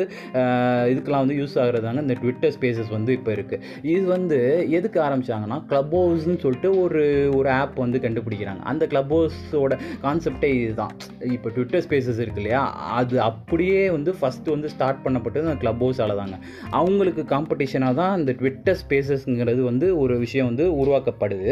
இதுக்கெல்லாம் 0.91 1.23
வந்து 1.23 1.37
யூஸ் 1.39 1.55
ஆகுறதாங்க 1.63 2.01
இந்த 2.05 2.15
ட்விட்டர் 2.21 2.53
ஸ்பேசஸ் 2.55 2.91
வந்து 2.95 3.11
இப்போ 3.17 3.31
இருக்குது 3.37 3.63
இது 3.93 4.03
வந்து 4.13 4.37
எதுக்கு 4.77 4.99
ஆரம்பிச்சாங்கன்னா 5.05 5.57
க்ளப் 5.69 5.93
ஹவுஸ்னு 5.97 6.35
சொல்லிட்டு 6.43 6.69
ஒரு 6.83 7.01
ஒரு 7.39 7.49
ஆப் 7.61 7.75
வந்து 7.83 7.99
கண்டுபிடிக்கிறாங்க. 8.05 8.61
அந்த 8.71 8.83
க்ளப் 8.91 9.11
ஹவுஸோட 9.15 9.73
கான்செப்டே 10.05 10.51
இதுதான். 10.61 10.93
இப்போ 11.37 11.51
ட்விட்டர் 11.57 11.83
ஸ்பேசஸ் 11.87 12.21
இருக்கு 12.23 12.41
இல்லையா 12.43 12.61
அது 12.99 13.15
அப்படியே 13.29 13.81
வந்து 13.97 14.13
ஃபஸ்ட்டு 14.21 14.53
வந்து 14.55 14.71
ஸ்டார்ட் 14.75 15.03
பண்ணப்பட்டது 15.07 15.45
அந்த 15.49 15.59
க்ளப் 15.65 15.83
ஹவுஸால் 15.85 16.15
தாங்க. 16.21 16.37
அவங்களுக்கு 16.79 17.25
காம்படிஷனாக 17.33 17.99
தான் 18.01 18.15
இந்த 18.21 18.35
ட்விட்டர் 18.41 18.79
ஸ்பேசஸ்ங்கிறது 18.83 19.61
வந்து 19.69 19.89
ஒரு 20.03 20.15
விஷயம் 20.25 20.49
வந்து 20.51 20.67
உருவாக்கப்படுது. 20.83 21.51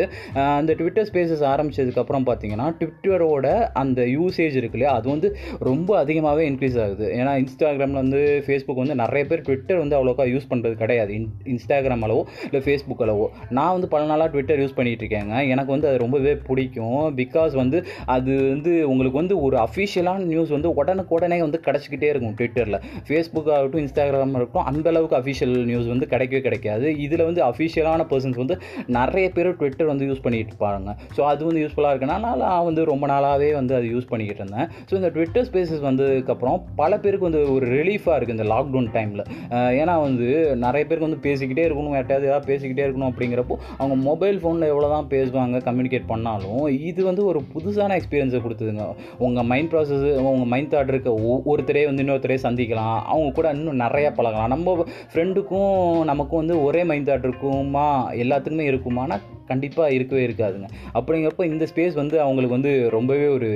அந்த 0.62 0.72
ட்விட்டர் 0.82 1.10
ஸ்பேசஸ் 1.12 1.46
ஆரம்பிச்சதுக்கப்புறம் 1.54 2.28
பார்த்தீங்கன்னா 2.32 2.70
ட்விட்டரோட 2.80 3.48
அந்த 3.84 4.02
யூசேஜ் 4.18 4.58
இருக்கு 4.62 4.78
இல்லையா? 4.80 4.94
அது 5.00 5.08
வந்து 5.14 5.28
ரொம்ப 5.70 5.90
அதிகமாகவே 5.98 6.44
இன்க்ரீஸ் 6.52 6.78
ஆகுது. 6.86 7.08
ஏன்னா 7.20 7.34
இன்ஸ்டாகிராமில் 7.44 8.02
வந்து 8.04 8.20
ஃபேஸ்புக் 8.46 8.82
வந்து 8.84 8.98
நிறைய 9.04 9.24
பேர் 9.30 9.46
ட்விட்டர் 9.48 9.82
வந்து 9.84 9.98
அவ்வளோக்கா 10.00 10.26
யூஸ் 10.34 10.50
பண்ணுறது 10.52 10.76
கிடையாது. 10.84 11.12
இன் 11.20 11.30
இன்ஸ்டாகிராம் 11.54 12.06
அளவோ 12.08 12.24
இல்லை 12.48 12.62
ஃபேஸ்புக் 12.68 13.04
அளவோ. 13.08 13.28
நான் 13.60 13.74
வந்து 13.76 13.88
பல 13.94 14.06
நாளாக 14.12 14.30
ட்விட்டர் 14.34 14.62
யூஸ் 14.64 14.76
பண்ணிகிட்டு 14.78 15.04
இருக்கேங்க. 15.04 15.36
எனக்கு 15.54 15.72
வந்து 15.76 15.90
அது 15.92 15.98
ரொம்பவே 16.06 16.34
பிடிக்கும். 16.48 17.02
பிகாஸ் 17.22 17.54
வந்து 17.62 17.78
அது 18.16 18.34
வந்து 18.54 18.74
உங்களுக்கு 18.92 19.20
வந்து 19.22 19.36
ஒரு 19.46 19.58
அஃபிஷியலான 19.66 20.26
நியூஸ் 20.32 20.50
வந்து 20.50 20.70
உடனுக்குடனே 20.82 21.40
வந்து 21.46 21.62
கிடச்சிக்கிட்டே 21.66 22.10
இருக்கும் 22.12 22.36
ட்விட்டரில் 22.40 22.80
ஃபேஸ்புக் 23.08 23.52
ஆகட்டும் 23.56 23.82
இன்ஸ்டாகிராம் 23.84 24.36
இருக்கட்டும் 24.40 24.68
அந்தளவுக்கு 24.72 25.18
அஃபிஷியல் 25.22 25.56
நியூஸ் 25.72 25.88
வந்து 25.94 26.08
கிடைக்கவே 26.14 26.42
கிடைக்காது. 26.48 26.88
இதில் 27.06 27.24
வந்து 27.30 27.42
அஃபிஷியலான 27.50 28.06
பர்சன்ஸ் 28.12 28.40
வந்து 28.44 28.56
நிறைய 28.98 29.26
பேர் 29.30 29.50
ட்விட்டர் 29.56 29.90
வந்து 29.92 30.06
யூஸ் 30.10 30.24
பண்ணிட்டு 30.26 30.52
இருப்பாங்க. 30.52 30.94
ஸோ 31.18 31.22
அது 31.32 31.42
வந்து 31.46 31.62
யூஸ்ஃபுல்லாக 31.64 31.94
இருக்கனால 31.94 32.36
நான் 32.42 32.66
வந்து 32.66 32.82
ரொம்ப 32.92 33.06
நாளாகவே 33.08 33.50
வந்து 33.54 33.74
அது 33.76 33.88
யூஸ் 33.94 34.08
பண்ணிக்கிட்டு 34.10 34.42
இருந்தேன். 34.42 34.51
ஸோ 34.60 34.94
இந்த 34.94 35.10
ட்விட்டர் 35.10 35.48
ஸ்பேசஸ் 35.52 35.86
வந்ததுக்கப்புறம் 35.86 36.62
பல 36.76 37.00
பேருக்கு 37.00 37.30
வந்து 37.30 37.54
ஒரு 37.54 37.68
ரிலீஃபாக 37.68 38.18
இருக்குது 38.18 38.30
இந்த 38.30 38.44
லாக்டவுன் 38.44 38.90
டைமில் 38.94 39.24
ஏன்னா 39.50 40.02
வந்து 40.02 40.56
நிறைய 40.56 40.88
பேருக்கு 40.88 41.10
வந்து 41.10 41.30
பேசிக்கிட்டே 41.30 41.66
இருக்கணும் 41.68 41.96
யார்ட்டையாவது 41.98 42.24
ஏதாவது 42.24 42.56
பேசிக்கிட்டே 42.56 42.88
இருக்கணும் 42.88 43.12
அப்படிங்கிறப்போ 43.12 43.56
அவங்க 43.78 43.96
மொபைல் 43.96 44.38
ஃபோனில் 44.38 44.68
எவ்வளோ 44.68 44.88
தான் 44.88 45.08
பேசுவாங்க 45.10 45.58
கம்யூனிகேட் 45.58 46.04
பண்ணாலும் 46.08 46.68
இது 46.68 47.04
வந்து 47.04 47.26
ஒரு 47.26 47.42
புதுசான 47.54 48.00
எக்ஸ்பீரியன்ஸை 48.00 48.40
கொடுத்ததுங்க. 48.42 48.96
உங்கள் 49.18 49.44
மைண்ட் 49.44 49.72
ப்ராசஸ் 49.72 50.16
உங்கள் 50.16 50.48
மைண்ட் 50.48 50.74
தாட் 50.74 50.88
இருக்க 50.88 51.14
ஒ- 51.14 51.42
ஒருத்தரே 51.46 51.86
வந்து 51.86 52.04
இன்னொருத்தரே 52.04 52.38
சந்திக்கலாம். 52.44 53.02
அவங்க 53.02 53.32
கூட 53.32 53.50
இன்னும் 53.50 53.80
நிறையா 53.80 54.14
பழகலாம். 54.14 54.48
நம்ம 54.48 54.86
ஃப்ரெண்டுக்கும் 55.14 56.04
நமக்கும் 56.04 56.38
வந்து 56.38 56.64
ஒரே 56.64 56.84
மைண்ட் 56.84 57.10
தாட் 57.10 57.18
இருக்குமா? 57.18 58.12
எல்லாத்துக்குமே 58.14 58.66
இருக்குமானா 58.72 59.18
கண்டிப்பாக 59.52 59.96
இருக்கவே 59.98 60.24
இருக்காதுங்க. 60.28 60.70
அப்படிங்கிறப்போ 60.98 61.46
இந்த 61.52 61.66
ஸ்பேஸ் 61.72 61.96
வந்து 62.02 62.16
அவங்களுக்கு 62.26 62.58
வந்து 62.58 62.74
ரொம்பவே 62.96 63.28
ஒரு 63.38 63.50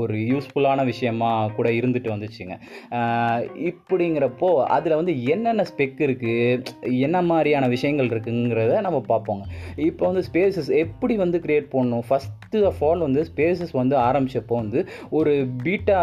ஒரு 0.00 0.16
யூஸ்ஃபுல்லான 0.32 0.84
விஷயமா 0.90 1.30
கூட 1.58 1.68
இருந்துட்டு 1.80 2.12
வந்துச்சுங்க. 2.14 2.54
இப்படிங்கிறப்போ 3.70 4.50
அதில் 4.76 4.98
வந்து 5.00 5.14
என்னென்ன 5.34 5.66
ஸ்பெக் 5.70 6.00
இருக்குது 6.06 6.98
என்ன 7.06 7.16
மாதிரியான 7.30 7.68
விஷயங்கள் 7.74 8.10
இருக்குங்கிறத 8.12 8.80
நம்ம 8.86 8.98
பார்ப்போங்க. 9.12 9.44
இப்போ 9.88 10.04
வந்து 10.10 10.22
ஸ்பேசஸ் 10.28 10.70
எப்படி 10.84 11.14
வந்து 11.24 11.38
க்ரியேட் 11.44 11.68
பண்ணணும்? 11.74 12.04
ஃபஸ்ட்டு 12.08 12.62
ஆஃப் 12.70 12.82
ஆல் 12.88 13.04
வந்து 13.06 13.20
ஸ்பேசஸ் 13.30 13.72
வந்து 13.80 13.94
ஆரம்பித்தப்போ 14.08 14.56
வந்து 14.62 14.80
ஒரு 15.18 15.32
பீட்டா 15.64 15.98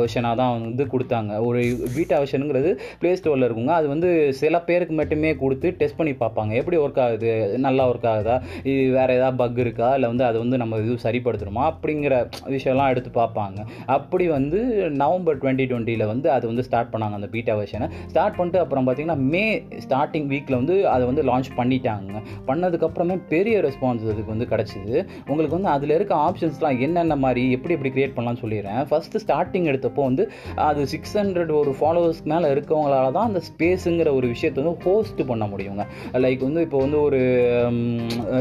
வெர்ஷனாக 0.00 0.38
தான் 0.42 0.54
வந்து 0.66 0.86
கொடுத்தாங்க. 0.94 1.32
ஒரு 1.48 1.60
பீட்டா 1.96 2.16
வெர்ஷனுங்கிறது 2.22 2.70
ப்ளே 3.02 3.12
ஸ்டோரில் 3.20 3.46
இருக்குங்க. 3.48 3.74
அது 3.80 3.88
வந்து 3.94 4.10
சில 4.40 4.60
பேருக்கு 4.68 4.94
மட்டுமே 5.00 5.32
கொடுத்து 5.42 5.70
டெஸ்ட் 5.80 5.98
பண்ணி 6.00 6.14
பார்ப்பாங்க. 6.22 6.52
எப்படி 6.60 6.78
ஒர்க் 6.84 7.00
ஆகுது? 7.06 7.32
நல்லா 7.66 7.84
ஒர்க் 7.90 8.08
ஆகுது? 8.12 8.27
இது 8.70 8.80
வேறு 8.96 9.16
ஏதாவது 9.18 9.38
பக் 9.42 9.60
இருக்கா? 9.64 9.88
இல்லை 9.98 10.10
வந்து 10.12 10.24
அதை 10.28 10.38
வந்து 10.44 10.56
நம்ம 10.62 10.78
இது 10.84 10.96
சரிப்படுத்தணுமா? 11.06 11.64
அப்படிங்கிற 11.72 12.14
விஷயம்லாம் 12.56 12.90
எடுத்து 12.94 13.12
பார்ப்பாங்க. 13.20 13.58
அப்படி 13.96 14.26
வந்து 14.36 14.58
நவம்பர் 15.02 15.40
டுவெண்ட்டி 15.42 15.66
டுவெண்ட்டியில் 15.72 16.06
வந்து 16.12 16.30
அது 16.36 16.44
வந்து 16.50 16.64
ஸ்டார்ட் 16.68 16.92
பண்ணாங்க 16.94 17.18
அந்த 17.20 17.30
பீட்டா 17.34 17.54
வெர்ஷனை 17.60 17.88
ஸ்டார்ட் 18.12 18.36
பண்ணிட்டு 18.38 18.62
அப்புறம் 18.64 18.86
பார்த்தீங்கன்னா 18.88 19.18
மே 19.34 19.44
ஸ்டார்டிங் 19.84 20.28
வீக்கில் 20.32 20.58
வந்து 20.60 20.76
அதை 20.94 21.04
வந்து 21.10 21.22
லான்ச் 21.30 21.50
பண்ணிட்டாங்க. 21.60 22.22
பண்ணதுக்கப்புறமே 22.48 23.16
பெரிய 23.34 23.56
ரெஸ்பான்ஸ் 23.66 24.04
அதுக்கு 24.12 24.34
வந்து 24.34 24.48
கிடச்சிது. 24.52 24.96
உங்களுக்கு 25.28 25.56
வந்து 25.58 25.72
அதில் 25.76 25.94
இருக்க 25.98 26.14
ஆப்ஷன்ஸ்லாம் 26.28 26.80
என்னென்ன 26.86 27.16
மாதிரி 27.24 27.42
எப்படி 27.56 27.74
எப்படி 27.76 27.92
க்ரியேட் 27.96 28.14
பண்ணலாம்னு 28.16 28.42
சொல்லிடுறேன். 28.44 28.82
ஃபஸ்ட்டு 28.90 29.22
ஸ்டார்டிங் 29.24 29.68
எடுத்தப்போ 29.72 30.02
வந்து 30.08 30.24
அது 30.68 30.86
சிக்ஸ் 30.94 31.14
ஹண்ட்ரட் 31.18 31.52
ஒரு 31.60 31.72
ஃபாலோவர்ஸ்க்கு 31.80 32.32
மேலே 32.34 32.48
இருக்கவங்களால 32.54 33.12
தான் 33.16 33.28
அந்த 33.30 33.40
ஸ்பேஸுங்கிற 33.50 34.12
ஒரு 34.18 34.26
விஷயத்தை 34.34 34.58
வந்து 34.62 34.82
ஹோஸ்ட் 34.86 35.22
பண்ண 35.30 35.46
முடியுங்க. 35.52 35.84
லைக் 36.24 36.42
வந்து 36.48 36.62
இப்போ 36.66 36.78
வந்து 36.84 36.98
ஒரு 37.06 37.20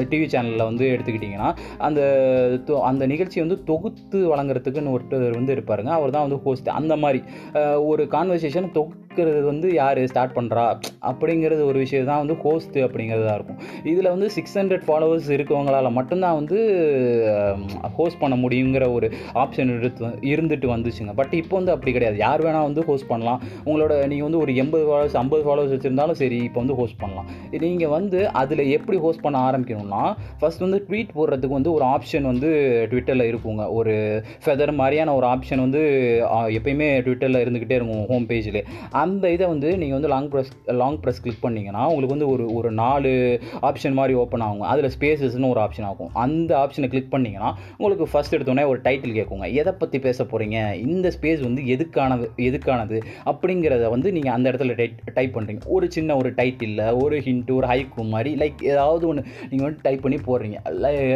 டிவி 0.10 0.26
சேனலில் 0.26 0.64
வந்து 0.64 0.86
எடுத்துக்கிட்டிங்கன்னா 0.88 1.50
அந்த 1.78 2.02
தொ- 2.68 2.82
அந்த 2.82 3.06
நிகழ்ச்சி 3.06 3.40
வந்து 3.40 3.64
தொகுத்து 3.64 4.36
வழங்குறதுக்குன்னு 4.36 4.94
ஒருத்தர் 4.94 5.32
வந்து 5.32 5.56
இருப்பாருங்க. 5.56 5.92
அவர் 5.92 6.10
தான் 6.10 6.22
வந்து 6.22 6.44
ஹோஸ்ட் 6.44 6.70
அந்த 6.72 6.96
மாதிரி 6.96 7.22
ஒரு 7.86 8.04
கான்வர்சேஷன் 8.12 8.72
தொகுத்து 8.72 9.06
கொடுக்கறது 9.18 9.48
வந்து 9.52 9.68
யார்? 9.82 10.00
ஸ்டார்ட் 10.12 10.34
பண்ணுறா 10.38 10.64
அப்படிங்கிறது 11.10 11.62
ஒரு 11.70 11.78
விஷயம் 11.84 12.10
தான் 12.10 12.22
வந்து 12.24 12.36
ஹோஸ்ட் 12.44 12.78
அப்படிங்கிறதா 12.86 13.34
இருக்கும். 13.38 13.60
இதில் 13.92 14.10
வந்து 14.14 14.28
சிக்ஸ் 14.36 14.56
ஹண்ட்ரட் 14.60 14.86
ஃபாலோவர்ஸ் 14.88 15.30
இருக்கவங்களால் 15.36 15.90
மட்டும்தான் 15.98 16.38
வந்து 16.40 16.58
ஹோஸ்ட் 17.98 18.20
பண்ண 18.24 18.36
முடியுங்கிற 18.44 18.86
ஒரு 18.98 19.08
ஆப்ஷன் 19.44 19.72
எடுத்து 19.78 20.12
இருந்துட்டு 20.34 20.68
வந்துச்சுங்க. 20.74 21.14
பட் 21.20 21.34
இப்போ 21.42 21.56
வந்து 21.60 21.74
அப்படி 21.76 21.92
கிடையாது. 21.98 22.18
யார் 22.26 22.44
வேணால் 22.46 22.68
வந்து 22.70 22.84
ஹோஸ்ட் 22.90 23.10
பண்ணலாம். 23.12 23.42
உங்களோட 23.68 23.94
நீங்கள் 24.12 24.28
வந்து 24.28 24.42
ஒரு 24.44 24.54
எண்பது 24.64 24.86
ஃபாலோவர்ஸ் 24.88 25.18
ஐம்பது 25.24 25.44
ஃபாலோவர்ஸ் 25.48 25.74
வச்சுருந்தாலும் 25.76 26.20
சரி 26.22 26.40
இப்போ 26.48 26.60
வந்து 26.64 26.78
ஹோஸ்ட் 26.82 27.00
பண்ணலாம். 27.04 27.30
நீங்கள் 27.66 27.94
வந்து 27.98 28.20
அதில் 28.44 28.64
எப்படி 28.78 29.00
ஹோஸ்ட் 29.06 29.26
பண்ண 29.26 29.38
ஆரம்பிக்கணும்னா 29.50 30.04
ஃபஸ்ட் 30.42 30.66
வந்து 30.68 30.82
ட்வீட் 30.90 31.16
போடுறதுக்கு 31.18 31.60
வந்து 31.60 31.74
ஒரு 31.78 31.86
ஆப்ஷன் 31.96 32.28
வந்து 32.32 32.50
ட்விட்டரில் 32.92 33.30
இருக்குங்க. 33.32 33.64
ஒரு 33.80 33.96
ஃபெதர் 34.44 34.74
மாதிரியான 34.82 35.16
ஒரு 35.20 35.28
ஆப்ஷன் 35.34 35.64
வந்து 35.66 35.82
எப்பயுமே 36.58 36.90
ட்விட்டரில் 37.06 37.42
இருந்துக்கிட்டே 37.44 37.78
இருக்கும் 37.80 38.06
ஹோம் 38.12 38.28
பேஜில் 38.32 38.60
அந்த 39.08 39.32
இதை 39.38 39.46
வந்து 39.54 39.70
நீங்கள் 39.82 39.98
வந்து 39.98 40.14
long 40.16 40.30
press 40.34 40.52
long 40.82 41.00
press 41.04 41.22
click 41.26 41.44
பண்ணிங்கன்னா 41.46 41.84
உங்களுக்கு 41.92 42.16
வந்து 42.16 42.30
ஒரு 42.34 42.46
ஒரு 42.60 42.70
நாலு 42.82 43.12
ஆப்ஷன் 43.70 43.98
மாதிரி 44.00 44.14
ஓப்பன் 44.24 44.46
ஆகும் 44.48 44.68
அதில் 44.72 44.92
ஸ்பேசஸ்னு 44.96 45.52
ஒரு 45.54 45.62
ஆப்ஷன் 45.66 45.88
ஆகும். 45.90 46.12
அந்த 46.26 46.52
ஆப்ஷனை 46.64 46.88
கிளிக் 46.94 47.12
பண்ணிங்கன்னா 47.14 47.50
உங்களுக்கு 47.78 48.06
ஃபஸ்ட் 48.12 48.36
எடுத்தோடனே 48.38 48.66
ஒரு 48.72 48.80
டைட்டில் 48.88 49.16
கேட்குங்க. 49.18 49.48
எதை 49.62 49.74
பற்றி 49.82 49.98
பேச 50.06 50.26
போகிறீங்க 50.32 50.58
இந்த 50.86 51.08
ஸ்பேஸ் 51.16 51.42
வந்து 51.48 51.62
எதுக்கானது 51.76 52.28
எதுக்கானது? 52.48 53.00
அப்படிங்கிறத 53.32 53.90
வந்து 53.96 54.12
நீங்கள் 54.18 54.36
அந்த 54.36 54.46
இடத்துல 54.52 54.76
டைப் 55.18 55.36
பண்ணுறீங்க 55.38 55.72
ஒரு 55.78 55.90
சின்ன 55.98 56.16
ஒரு 56.22 56.32
டைட்டில் 56.40 56.82
ஒரு 57.04 57.18
ஹிண்ட் 57.28 57.52
ஒரு 57.58 57.68
ஹைக்கு 57.74 58.06
மாதிரி 58.14 58.34
லைக் 58.44 58.62
ஏதாவது 58.72 59.08
ஒன்று 59.12 59.24
நீங்கள் 59.50 59.68
வந்து 59.68 59.84
டைப் 59.88 60.04
பண்ணி 60.06 60.20
போடுறீங்க. 60.30 60.58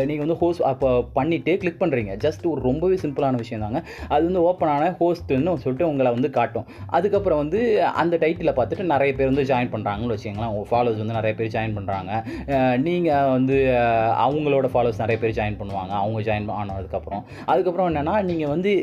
நீங்கள் 0.09 0.23
வந்து 0.25 0.39
ஹோஸ்ட் 0.43 0.65
அப்போ 0.71 0.89
பண்ணிவிட்டு 1.17 1.53
கிளிக் 1.63 1.81
பண்ணுறீங்க 1.83 2.13
ஜஸ்ட் 2.25 2.45
ஒரு 2.53 2.61
ரொம்பவே 2.69 2.97
சிம்பிளான 3.03 3.41
விஷயம் 3.43 3.65
தாங்க 3.65 3.81
அது 4.13 4.23
வந்து 4.29 4.43
ஓப்பன் 4.49 4.73
ஆன 4.75 4.89
ஹோஸ்ட்டுன்னு 5.01 5.55
சொல்லிட்டு 5.63 5.89
உங்களை 5.91 6.11
வந்து 6.17 6.31
காட்டும். 6.37 6.67
அதுக்கப்புறம் 6.97 7.41
வந்து 7.43 7.59
அந்த 8.01 8.17
டைட்டிலை 8.23 8.53
பார்த்துட்டு 8.59 8.85
நிறைய 8.93 9.11
பேர் 9.17 9.31
வந்து 9.31 9.45
ஜாயின் 9.51 9.71
பண்ணுறாங்கன்னு 9.73 10.15
வச்சுக்கோங்களேன். 10.15 10.51
உங்கள் 10.53 10.69
ஃபாலோவர்ஸ் 10.71 11.01
வந்து 11.03 11.17
நிறைய 11.19 11.33
பேர் 11.39 11.53
ஜாயின் 11.55 11.75
பண்ணுறாங்க 11.77 12.11
நீங்கள் 12.87 13.29
வந்து 13.35 13.57
அவங்களோட 14.25 14.69
ஃபாலோவர்ஸ் 14.73 15.03
நிறைய 15.03 15.17
பேர் 15.23 15.37
ஜாயின் 15.39 15.59
பண்ணுவாங்க. 15.61 15.93
அவங்க 16.03 16.21
ஜாயின் 16.29 16.49
ஆனதுக்கப்புறம். 16.61 17.23
அதுக்கப்புறம் 17.51 17.89
என்னென்னா 17.91 18.15
நீங்கள் 18.31 18.53
வந்து 18.55 18.73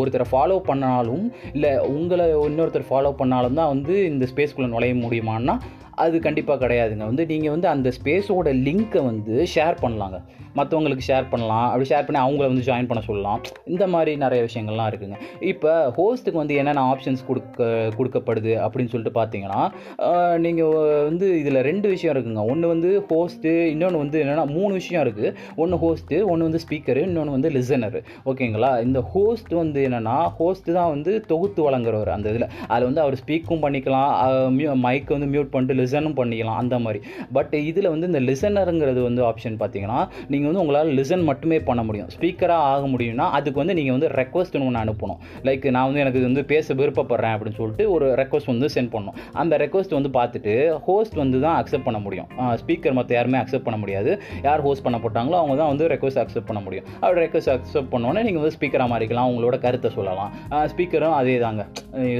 ஒருத்தரை 0.00 0.28
ஃபாலோ 0.32 0.58
பண்ணாலும் 0.70 1.26
இல்லை 1.52 1.72
உங்களை 1.96 2.26
இன்னொருத்தர் 2.48 2.90
ஃபாலோ 2.92 3.12
பண்ணாலும் 3.22 3.58
தான் 3.60 3.72
வந்து 3.74 3.94
இந்த 4.12 4.26
ஸ்பேஸ்க்குள்ளே 4.32 4.72
நுழைய 4.74 4.94
முடியுமான்னா 5.04 5.56
அது 6.04 6.16
கண்டிப்பாக 6.26 6.58
கிடையாதுங்க. 6.64 7.04
வந்து 7.10 7.24
நீங்கள் 7.32 7.54
வந்து 7.54 7.68
அந்த 7.74 7.88
ஸ்பேஸோட 7.98 8.48
லிங்க்கை 8.66 9.02
வந்து 9.10 9.34
ஷேர் 9.54 9.78
பண்ணலாங்க. 9.84 10.18
மற்றவங்களுக்கு 10.58 11.04
ஷேர் 11.08 11.26
பண்ணலாம். 11.32 11.66
அப்படி 11.70 11.86
ஷேர் 11.90 12.06
பண்ணி 12.06 12.20
அவங்கள 12.24 12.44
வந்து 12.50 12.64
ஜாயின் 12.68 12.88
பண்ண 12.90 13.00
சொல்லலாம். 13.08 13.40
இந்த 13.72 13.84
மாதிரி 13.92 14.12
நிறைய 14.22 14.40
விஷயங்கள்லாம் 14.46 14.88
இருக்குதுங்க 14.90 15.18
இப்போ 15.50 15.72
ஹோஸ்ட்டுக்கு 15.98 16.40
வந்து 16.42 16.54
என்னென்ன 16.60 16.84
ஆப்ஷன்ஸ் 16.92 17.22
கொடுக்க 17.28 17.66
கொடுக்கப்படுது 17.98 18.52
அப்படின்னு 18.64 18.92
சொல்லிட்டு 18.92 19.12
பார்த்தீங்கன்னா 19.18 19.60
நீங்கள் 20.44 20.72
வந்து 21.08 21.26
இதில் 21.42 21.60
ரெண்டு 21.68 21.86
விஷயம் 21.94 22.14
இருக்குங்க. 22.14 22.42
ஒன்று 22.52 22.72
வந்து 22.74 22.90
ஹோஸ்ட்டு 23.10 23.52
இன்னொன்று 23.74 24.02
வந்து 24.04 24.18
என்னென்னா 24.22 24.46
மூணு 24.56 24.72
விஷயம் 24.80 25.04
இருக்குது 25.06 25.32
ஒன்று 25.64 25.78
ஹோஸ்ட்டு 25.84 26.22
ஒன்று 26.32 26.48
வந்து 26.48 26.62
ஸ்பீக்கரு 26.64 27.02
இன்னொன்று 27.08 27.36
வந்து 27.36 27.52
லிசனரு 27.56 28.02
ஓகேங்களா? 28.32 28.72
இந்த 28.86 29.02
ஹோஸ்ட் 29.14 29.54
வந்து 29.62 29.82
என்னென்னா 29.90 30.16
ஹோஸ்ட்டு 30.40 30.76
தான் 30.78 30.90
வந்து 30.94 31.14
தொகுத்து 31.32 31.62
வழங்குறவர் 31.68 32.12
அந்த 32.16 32.34
இதில். 32.34 32.48
அதில் 32.72 32.88
வந்து 32.90 33.04
அவர் 33.04 33.18
ஸ்பீக்கும் 33.22 33.64
பண்ணிக்கலாம். 33.66 34.10
மைக் 34.86 35.14
வந்து 35.16 35.30
மியூட் 35.36 35.52
பண்ணிட்டு 35.54 35.78
லிசனும் 35.88 36.16
பண்ணிக்கலாம் 36.20 36.60
அந்த 36.62 36.76
மாதிரி. 36.84 37.00
பட் 37.36 37.54
இதில் 37.70 37.90
வந்து 37.92 38.06
இந்த 38.10 38.20
லிசனருங்கிறது 38.28 39.00
வந்து 39.08 39.22
ஆப்ஷன் 39.30 39.56
பார்த்தீங்கன்னா 39.60 40.00
நீங்கள் 40.32 40.48
வந்து 40.50 40.62
உங்களால் 40.62 40.90
லிசன் 40.98 41.24
மட்டுமே 41.28 41.58
பண்ண 41.68 41.80
முடியும். 41.88 42.08
ஸ்பீக்கராக 42.14 42.64
ஆக 42.72 42.86
முடியும்னா 42.94 43.26
அதுக்கு 43.36 43.60
வந்து 43.62 43.76
நீங்கள் 43.78 43.96
வந்து 43.96 44.08
ரெக்வஸ்ட் 44.20 44.56
ஒன்று 44.58 44.80
அனுப்பணும். 44.82 45.20
லைக் 45.48 45.66
நான் 45.76 45.86
வந்து 45.88 46.02
எனக்கு 46.04 46.20
வந்து 46.28 46.42
பேச 46.52 46.74
விருப்பப்படுறேன் 46.80 47.34
அப்படின்னு 47.36 47.58
சொல்லிட்டு 47.60 47.84
ஒரு 47.94 48.06
ரெக்வஸ்ட் 48.20 48.50
வந்து 48.52 48.68
சென்ட் 48.74 48.92
பண்ணணும். 48.94 49.16
அந்த 49.42 49.56
ரெக்வஸ்ட் 49.64 49.94
வந்து 49.98 50.10
பார்த்துட்டு 50.18 50.54
ஹோஸ்ட் 50.88 51.16
வந்து 51.22 51.38
தான் 51.46 51.56
அக்செப்ட் 51.60 51.86
பண்ண 51.88 52.00
முடியும். 52.06 52.28
ஸ்பீக்கர் 52.62 52.96
மற்ற 52.98 53.16
யாருமே 53.18 53.40
அக்செப்ட் 53.42 53.66
பண்ண 53.68 53.78
முடியாது. 53.84 54.10
யார் 54.48 54.64
ஹோஸ்ட் 54.66 54.84
பண்ண 54.86 54.98
போட்டாங்களோ 55.04 55.38
அவங்க 55.42 55.56
தான் 55.62 55.70
வந்து 55.72 55.86
ரெக்வஸ்ட் 55.94 56.22
அக்செப்ட் 56.24 56.48
பண்ண 56.50 56.62
முடியும். 56.66 56.86
அப்படி 57.02 57.20
ரெக்வஸ்ட் 57.26 57.52
அக்செப்ட் 57.56 57.90
பண்ணோன்னே 57.94 58.22
நீங்கள் 58.28 58.42
வந்து 58.42 58.54
ஸ்பீக்கராக 58.58 58.88
மாறிக்கலாம் 58.94 59.30
உங்களோட 59.32 59.58
கருத்தை 59.66 59.90
சொல்லலாம். 59.98 60.32
ஸ்பீக்கரும் 60.72 61.16
அதே 61.20 61.36
தாங்க 61.46 61.64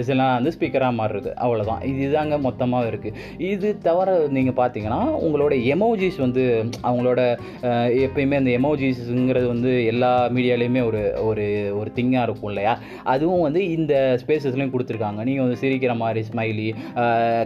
இதெல்லாம் 0.01 0.35
வந்து 0.39 0.53
ஸ்பீக்கராக 0.57 0.95
மாறுறது. 1.01 1.31
அவ்வளோதான் 1.45 1.83
இதுதாங்க 1.93 2.37
மொத்தமாக 2.47 2.91
இருக்குது 2.91 3.15
இது 3.59 3.69
தவிர 3.87 4.09
நீங்கள் 4.37 4.57
பார்த்தீங்கன்னா 4.59 5.01
உங்களோட 5.27 5.55
எமோஜிஸ் 5.75 6.19
வந்து 6.25 6.43
அவங்களோட 6.89 7.21
எப்பயுமே 8.07 8.37
அந்த 8.41 8.51
எமோஜிஸுங்கிறது 8.59 9.47
வந்து 9.53 9.71
எல்லா 9.93 10.11
மீடியாலேயுமே 10.37 10.83
ஒரு 10.89 11.01
ஒரு 11.29 11.45
ஒரு 11.79 11.91
திங்காக 11.97 12.27
இருக்கும் 12.27 12.51
இல்லையா? 12.53 12.75
அதுவும் 13.13 13.45
வந்து 13.47 13.61
இந்த 13.77 13.95
ஸ்பேசஸ்லையும் 14.23 14.73
கொடுத்துருக்காங்க. 14.75 15.21
நீங்கள் 15.29 15.45
வந்து 15.47 15.61
சிரிக்கிற 15.63 15.95
மாதிரி 16.03 16.21
ஸ்மைலி 16.31 16.67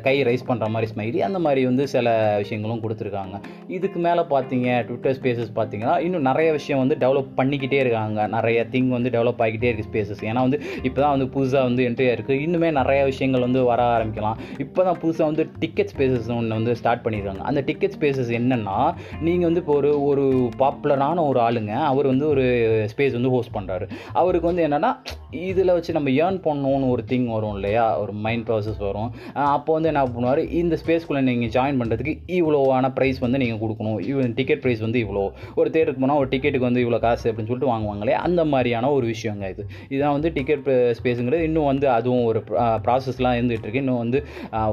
கை 0.06 0.16
ரைஸ் 0.28 0.46
பண்ணுற 0.50 0.68
மாதிரி 0.74 0.90
ஸ்மைலி 0.92 1.20
அந்த 1.28 1.38
மாதிரி 1.46 1.62
வந்து 1.70 1.86
சில 1.94 2.08
விஷயங்களும் 2.42 2.82
கொடுத்துருக்காங்க. 2.84 3.38
இதுக்கு 3.76 4.00
மேலே 4.06 4.24
பார்த்தீங்க 4.34 4.68
ட்விட்டர் 4.88 5.16
ஸ்பேசஸ் 5.20 5.52
பார்த்தீங்கன்னா 5.58 5.96
இன்னும் 6.06 6.28
நிறைய 6.30 6.48
விஷயம் 6.58 6.82
வந்து 6.82 6.98
டெவலப் 7.04 7.32
பண்ணிக்கிட்டே 7.40 7.80
இருக்காங்க. 7.84 8.20
நிறைய 8.36 8.58
திங் 8.74 8.92
வந்து 8.96 9.12
டெவலப் 9.16 9.42
ஆகிக்கிட்டே 9.46 9.70
இருக்குது 9.70 9.90
ஸ்பேசஸ் 9.90 10.22
ஏன்னா 10.30 10.42
வந்து 10.46 10.60
இப்போ 10.88 10.98
தான் 11.02 11.14
வந்து 11.16 11.28
புதுசாக 11.36 11.64
வந்து 11.70 11.82
என்ட்ரியாக 11.90 12.16
இருக்குது 12.18 12.42
இன்னுமே 12.46 12.70
நிறைய 12.80 13.00
விஷயங்கள் 13.12 13.46
வந்து 13.46 13.62
வர 13.72 13.80
ஆரம்பிக்கலாம். 13.96 14.38
இப்போ 14.66 14.80
தான் 14.90 15.00
புதுசாக 15.02 15.30
வந்து 15.30 15.44
டிக்கெட் 15.62 15.92
ஸ்பேசஸ் 16.02 16.30
ஒன்று 16.36 16.58
வந்து 16.58 16.72
ஸ்டார்ட் 16.76 17.02
பண்ணியிருக்காங்க 17.04 17.42
அந்த 17.42 17.60
டிக்கெட் 17.60 17.96
ஸ்பேசஸ் 17.98 18.30
என்னென்னா 18.32 18.76
நீங்கள் 19.20 19.48
வந்து 19.48 19.60
இப்போ 19.60 19.74
ஒரு 19.74 19.90
ஒரு 20.04 20.24
பாப்புலரான 20.58 21.24
ஒரு 21.26 21.40
ஆளுங்க 21.40 21.74
அவர் 21.82 22.06
வந்து 22.06 22.26
ஒரு 22.28 22.44
ஸ்பேஸ் 22.92 23.12
வந்து 23.12 23.34
ஹோஸ்ட் 23.34 23.54
பண்ணுறாரு 23.54 23.86
அவருக்கு 24.12 24.46
வந்து 24.46 24.64
என்னென்னா 24.66 24.90
இதில் 25.48 25.72
வச்சு 25.76 25.92
நம்ம 25.96 26.10
ஏர்ன் 26.24 26.38
பண்ணணும்னு 26.46 26.88
ஒரு 26.94 27.02
திங் 27.10 27.26
வரும் 27.34 27.54
இல்லையா? 27.58 27.84
ஒரு 28.02 28.12
மைண்ட் 28.24 28.44
ப்ராசஸ் 28.48 28.80
வரும். 28.86 29.10
அப்போ 29.54 29.70
வந்து 29.76 29.90
என்ன 29.92 30.02
பண்ணுவார்? 30.14 30.40
இந்த 30.60 30.74
ஸ்பேஸ்க்குள்ளே 30.82 31.22
நீங்கள் 31.28 31.52
ஜாயின் 31.56 31.80
பண்ணுறதுக்கு 31.80 32.14
இவ்வளோவான 32.38 32.90
ப்ரைஸ் 32.98 33.18
வந்து 33.24 33.40
நீங்கள் 33.42 33.60
கொடுக்கணும். 33.62 33.98
இவ்வளோ 34.10 34.28
டிக்கெட் 34.40 34.62
ப்ரைஸ் 34.64 34.84
வந்து 34.86 35.00
இவ்வளோ. 35.04 35.24
ஒரு 35.60 35.68
தேட்டருக்கு 35.76 36.04
போனால் 36.04 36.20
ஒரு 36.22 36.30
டிக்கெட்டுக்கு 36.34 36.68
வந்து 36.68 36.84
இவ்வளோ 36.84 37.00
காசு 37.06 37.26
அப்படின்னு 37.30 37.50
சொல்லிட்டு 37.52 37.72
வாங்குவாங்களே 37.72 38.16
அந்த 38.26 38.44
மாதிரியான 38.52 38.92
ஒரு 38.98 39.06
விஷயங்க 39.14 39.50
இது. 39.54 39.64
இதுதான் 39.92 40.16
வந்து 40.18 40.32
டிக்கெட் 40.38 40.68
ஸ்பேஸுங்கிறது 41.00 41.48
இன்னும் 41.50 41.70
வந்து 41.72 41.88
அதுவும் 41.98 42.24
ஒரு 42.30 42.42
ப்ராசஸ்லாம் 42.86 43.38
இருந்துகிட்டு 43.40 43.66
இருக்கு. 43.66 43.84
இன்னும் 43.84 44.02
வந்து 44.04 44.20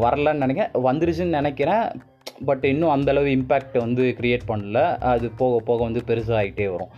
வரலன்னு 0.06 0.46
நினைக்கிறேன். 0.46 0.72
வந்துருச்சுன்னு 0.90 1.40
நினைக்கிறேன். 1.42 1.86
பட் 2.48 2.66
இன்னும் 2.72 2.94
அந்தளவு 2.96 3.30
இம்பேக்ட் 3.38 3.78
வந்து 3.84 4.04
க்ரியேட் 4.20 4.46
பண்ணல. 4.52 4.80
அது 5.12 5.26
போக 5.42 5.56
போக 5.68 5.80
வந்து 5.88 6.02
பெருசாகிட்டே 6.10 6.68
வரும். 6.74 6.92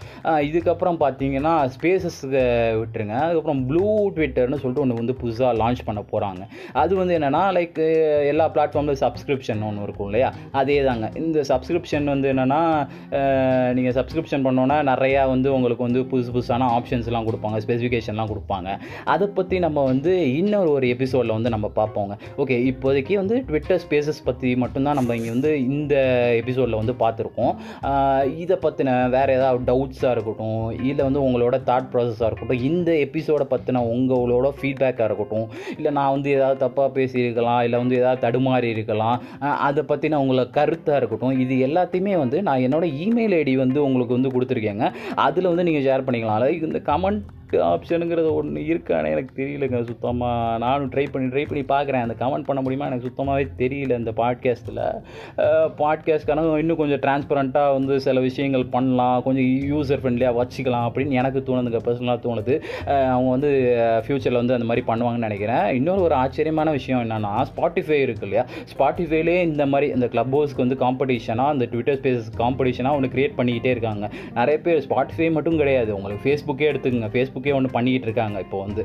இதுக்கப்புறம் 0.50 0.98
பார்த்தீங்கன்னா 1.04 1.54
ஸ்பேசஸ்க்கு 1.76 2.44
விட்டுருங்க. 2.82 3.16
அதுக்கப்புறம் 3.26 3.62
ப்ளூ 3.70 3.86
ட்விட்டர்னு 4.16 4.60
சொல்லிட்டு 4.62 4.84
ஒன்று 4.86 5.00
வந்து 5.02 5.16
புதுசாக 5.22 5.52
லான்ச் 5.62 5.82
பண்ண 5.88 6.04
போகிறாங்க 6.12 6.42
அது 6.82 6.94
வந்து 7.02 7.16
என்னென்னா 7.18 7.44
லைக் 7.58 7.80
எல்லா 8.32 8.46
பிளாட்ஃபார்மில் 8.56 9.00
சப்ஸ்கிரிப்ஷன் 9.04 9.64
ஒன்று 9.70 9.86
இருக்கும் 9.88 10.08
இல்லையா? 10.10 10.30
அதே 10.62 10.78
தாங்க. 10.90 11.08
இந்த 11.24 11.40
சப்ஸ்கிரிப்ஷன் 11.52 12.08
வந்து 12.14 12.30
என்னென்னா 12.34 12.62
நீங்கள் 13.78 13.96
சப்ஸ்கிரிப்ஷன் 14.00 14.46
பண்ணோன்னா 14.48 14.78
நிறையா 14.92 15.24
வந்து 15.34 15.50
உங்களுக்கு 15.58 15.86
வந்து 15.88 16.04
புதுசு 16.12 16.32
புதுசான 16.38 16.70
ஆப்ஷன்ஸ்லாம் 16.78 17.28
கொடுப்பாங்க. 17.30 17.58
ஸ்பெசிஃபிகேஷன்லாம் 17.66 18.32
கொடுப்பாங்க. 18.34 18.70
அதை 19.16 19.28
பற்றி 19.40 19.60
நம்ம 19.66 19.86
வந்து 19.92 20.14
இன்னொரு 20.40 20.72
ஒரு 20.78 20.88
எபிசோடில் 20.96 21.36
வந்து 21.38 21.54
நம்ம 21.58 21.70
பார்ப்போங்க. 21.80 22.14
ஓகே 22.42 22.58
இப்போதைக்கு 22.72 23.14
வந்து 23.22 23.38
ட்விட்டர் 23.50 23.84
ஸ்பேசஸ் 23.86 24.22
பற்றி 24.30 24.50
மட்டும்தான் 24.64 25.00
நம்ம 25.00 25.16
இங்கே 25.20 25.31
வந்து 25.34 25.50
இந்த 25.76 25.96
எபிசோடில் 26.42 26.80
வந்து 26.82 26.96
பார்த்துருக்கோம். 27.04 27.54
இதை 28.44 28.58
பற்றின 28.66 28.90
வேறு 29.16 29.36
ஏதாவது 29.40 29.68
டவுட்ஸாக 29.72 30.16
இருக்கட்டும் 30.16 30.64
இல்லை 30.90 31.02
வந்து 31.08 31.24
உங்களோட 31.28 31.56
தாட் 31.70 31.90
ப்ராசஸாக 31.94 32.30
இருக்கட்டும் 32.30 32.64
இந்த 32.70 32.92
எபிசோடை 33.06 33.48
பற்றின 33.54 33.84
உங்களோட 33.96 34.50
ஃபீட்பேக்காக 34.60 35.10
இருக்கட்டும் 35.10 35.48
இல்லை 35.78 35.94
நான் 36.00 36.14
வந்து 36.16 36.30
ஏதாவது 36.38 36.60
தப்பாக 36.66 36.90
பேசியிருக்கலாம் 36.98 37.62
இல்லை 37.68 37.80
வந்து 37.84 38.00
ஏதாவது 38.02 38.24
தடுமாறி 38.28 38.70
இருக்கலாம் 38.76 39.18
அதை 39.68 39.84
பற்றின 39.92 40.20
உங்களை 40.24 40.46
கருத்தாக 40.60 41.00
இருக்கட்டும் 41.02 41.38
இது 41.46 41.56
எல்லாத்தையுமே 41.68 42.16
வந்து 42.24 42.38
நான் 42.48 42.64
என்னோடய 42.68 42.98
இமெயில் 43.06 43.36
ஐடி 43.42 43.54
வந்து 43.66 43.80
உங்களுக்கு 43.88 44.18
வந்து 44.18 44.34
கொடுத்துருக்கேங்க. 44.34 44.88
அதில் 45.28 45.50
வந்து 45.52 45.68
நீங்கள் 45.68 45.86
ஷேர் 45.88 46.06
பண்ணிக்கலாம். 46.08 46.40
அதாவது 46.40 46.68
இந்த 46.72 46.82
கமெண்ட் 46.92 47.22
ஆப்ஷனுங்கிறது 47.58 48.32
ஒன்று 48.32 48.62
இருக்கானே 48.62 49.08
எனக்கு 49.08 49.44
தெரியலங்க. 49.44 49.84
சுத்தமாக 49.84 50.58
நானும் 50.58 50.92
ட்ரை 50.92 51.06
பண்ணி 51.12 51.28
ட்ரை 51.34 51.46
பண்ணி 51.48 51.64
பார்க்குறேன் 51.64 52.02
அந்த 52.02 52.16
கமெண்ட் 52.20 52.48
பண்ண 52.50 52.62
முடியுமா? 52.62 52.86
எனக்கு 52.86 53.08
சுத்தமாகவே 53.08 53.48
தெரியல 53.58 53.98
இந்த 53.98 54.12
பாட்காஸ்ட்டில் 54.12 54.82
பாட்காஸ்ட்கான 55.82 56.58
இன்னும் 56.58 56.78
கொஞ்சம் 56.78 57.00
டிரான்ஸ்பரண்ட்டாக 57.00 57.72
வந்து 57.72 58.00
சில 58.00 58.20
விஷயங்கள் 58.20 58.66
பண்ணலாம். 58.66 59.24
கொஞ்சம் 59.24 59.50
யூசர் 59.72 60.02
ஃப்ரெண்ட்லியாக 60.02 60.40
வச்சுக்கலாம் 60.42 60.86
அப்படின்னு 60.88 61.10
எனக்கு 61.10 61.40
தோணுதுங்க 61.40 61.82
பர்சனலாக 61.88 62.20
தோணுது. 62.28 62.56
அவங்க 62.90 63.30
வந்து 63.30 63.52
ஃப்யூச்சரில் 64.08 64.42
வந்து 64.42 64.54
அந்த 64.54 64.66
மாதிரி 64.66 64.86
பண்ணுவாங்கன்னு 64.88 65.28
நினைக்கிறேன். 65.28 65.76
இன்னொரு 65.76 66.02
ஒரு 66.02 66.16
ஆச்சரியமான 66.16 66.72
விஷயம் 66.72 67.10
என்னென்னா 67.10 67.46
ஸ்பாட்டிஃபை 67.52 68.00
இருக்கு 68.06 68.28
இல்லையா? 68.28 68.46
ஸ்பாட்டிஃபைலே 68.74 69.42
இந்த 69.42 69.66
மாதிரி 69.66 69.94
இந்த 69.94 70.08
க்ளப் 70.08 70.36
ஹவுஸ்க்கு 70.36 70.64
வந்து 70.66 70.76
காம்படிஷனாக 70.76 71.54
அந்த 71.56 71.66
ட்விட்டர் 71.66 72.00
ஸ்பேஸஸ் 72.00 72.30
காம்படிஷனாக 72.38 72.96
ஒன்று 72.96 73.14
க்ரியேட் 73.16 73.38
பண்ணிக்கிட்டே 73.38 73.66
இருக்காங்க. 73.66 74.10
நிறைய 74.34 74.60
பேர் 74.62 74.86
ஸ்பாட்டிஃபை 74.88 75.32
மட்டும் 75.32 75.58
கிடையாது. 75.58 75.96
உங்களுக்கு 75.96 76.26
ஃபேஸ்புக்கே 76.26 76.70
எடுத்துக்கங்க. 76.72 77.30
ஃபேஸ்புக்கே 77.42 77.56
ஒன்று 77.58 77.76
பண்ணிக்கிட்டு 77.76 78.08
இருக்காங்க. 78.10 78.38
இப்போ 78.46 78.58
வந்து 78.66 78.82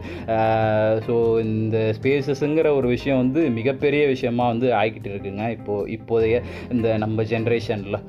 ஸோ 1.06 1.14
இந்த 1.46 1.76
ஸ்பேசஸுங்கிற 1.98 2.68
ஒரு 2.78 2.88
விஷயம் 2.96 3.20
வந்து 3.22 3.40
மிகப்பெரிய 3.58 4.02
விஷயமா 4.14 4.44
வந்து 4.52 4.68
ஆகிக்கிட்டு 4.80 5.10
இருக்குங்க. 5.12 5.44
இப்போது 5.56 5.90
இப்போதைய 5.96 6.38
இந்த 6.75 6.86
நம்ம 7.04 7.22
ஜென்ரேஷனில் 7.32 8.00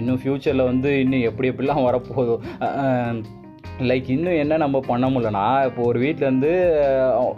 இன்னும் 0.00 0.20
ஃப்யூச்சரில் 0.22 0.68
வந்து 0.72 0.92
இன்னும் 1.04 1.26
எப்படி 1.30 1.50
எப்படிலாம் 1.52 1.86
வரப்போதோ 1.88 2.36
லைக் 3.80 4.10
இன்னும் 4.10 4.36
என்ன 4.36 4.56
நம்ம 4.56 4.80
பண்ண 4.80 5.06
முடியலனா 5.08 5.64
இப்போ 5.64 5.82
ஒரு 5.82 5.98
வீட்டிலேருந்து 6.00 6.50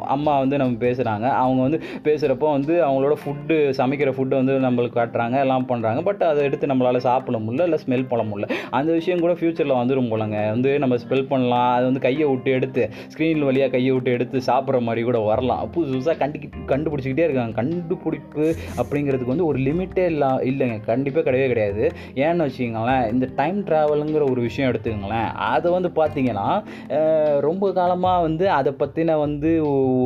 அம்மா 0.07 0.39
வந்து 0.39 0.57
நம்ம 0.57 0.87
பேசுகிறாங்க 0.87 1.27
அவங்க 1.31 1.61
வந்து 1.63 1.79
பேசுகிறப்போ 2.05 2.49
வந்து 2.51 2.75
அவங்களோட 2.87 3.15
ஃபுட்டு 3.23 3.57
சமைக்கிற 3.79 4.11
ஃபுட்டை 4.17 4.37
வந்து 4.41 4.55
நம்மளுக்கு 4.67 4.99
காட்டுறாங்க 4.99 5.39
எல்லாம் 5.39 5.67
பண்ணுறாங்க 5.69 6.03
பட் 6.03 6.23
அதை 6.23 6.45
எடுத்து 6.45 6.67
நம்மளால் 6.67 6.97
சாப்பிட 6.97 7.39
முடியல 7.39 7.63
இல்லை 7.63 7.79
ஸ்மெல் 7.87 8.07
பண்ண 8.09 8.25
முடியல. 8.31 8.49
அந்த 8.71 8.93
விஷயம் 8.93 9.21
கூட 9.21 9.33
ஃப்யூச்சரில் 9.33 9.75
வந்துடும் 9.81 10.11
போலங்க. 10.13 10.51
வந்து 10.51 10.79
நம்ம 10.79 10.95
ஸ்மெல் 10.95 11.27
பண்ணலாம் 11.29 11.75
அது 11.75 11.85
வந்து 11.85 12.01
கையை 12.01 12.29
விட்டு 12.29 12.51
எடுத்து 12.51 12.89
ஸ்க்ரீன் 13.15 13.45
வழியாக 13.45 13.71
கையை 13.71 13.91
விட்டு 13.91 14.11
எடுத்து 14.11 14.39
சாப்பிட்ற 14.47 14.81
மாதிரி 14.81 15.03
கூட 15.03 15.19
வரலாம். 15.19 15.71
புதுசு 15.75 15.93
புதுசாக 15.95 16.17
கண்டு 16.17 16.39
கண்டுபிடிச்சிக்கிட்டே 16.67 17.27
இருக்காங்க. 17.29 17.53
கண்டுபிடிப்பு 17.53 18.55
அப்படிங்கிறதுக்கு 18.77 19.35
வந்து 19.35 19.47
ஒரு 19.47 19.59
லிமிட்டே 19.59 20.07
இல்லை 20.07 20.29
இல்லைங்க. 20.53 20.85
கண்டிப்பாக 20.85 21.31
கிடையவே 21.31 21.47
கிடையாது. 21.47 21.85
ஏன்னு 22.15 22.47
வச்சுக்கோங்களேன் 22.47 23.13
இந்த 23.13 23.29
டைம் 23.37 23.65
ட்ராவலுங்கிற 23.65 24.31
ஒரு 24.31 24.41
விஷயம் 24.49 24.71
எடுத்துக்கோங்களேன் 24.73 25.29
அதை 25.53 25.73
வந்து 25.73 25.91
பார்த்தீங்கன்னா 26.29 27.41
ரொம்ப 27.47 27.65
காலமாக 27.79 28.25
வந்து 28.27 28.45
அதை 28.59 28.71
பற்றின 28.81 29.17
வந்து 29.25 29.51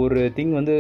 ஒரு 0.03 0.21
திங் 0.37 0.55
வந்து 0.59 0.75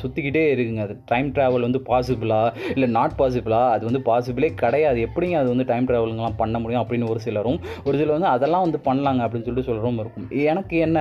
சுற்றிக்கிட்டே 0.00 0.44
இருக்குங்க. 0.54 0.82
அது 0.86 0.94
டைம் 1.12 1.28
ட்ராவல் 1.36 1.66
வந்து 1.68 1.80
பாசிபிளா 1.90 2.40
இல்லை 2.74 2.88
நாட் 2.98 3.16
பாசிபிளா 3.20 3.60
அது 3.74 3.82
வந்து 3.88 4.02
பாசிபிளே 4.10 4.50
கிடையாது. 4.62 4.98
எப்படிங்க 5.08 5.36
அது 5.42 5.48
வந்து 5.54 5.68
டைம் 5.70 5.88
ட்ராவலுங்கெல்லாம் 5.90 6.40
பண்ண 6.42 6.56
முடியும் 6.62 6.82
அப்படின்னு 6.82 7.10
ஒரு 7.12 7.20
சிலரும் 7.26 7.58
ஒரு 7.86 7.96
சிலர் 8.00 8.16
வந்து 8.18 8.32
அதெல்லாம் 8.34 8.64
வந்து 8.66 8.80
பண்ணலாங்க 8.88 9.24
அப்படின்னு 9.24 9.46
சொல்லிட்டு 9.48 9.68
சொல்கிறவங்க 9.70 10.04
இருக்கும். 10.04 10.28
எனக்கு 10.52 10.76
என்ன 10.86 10.98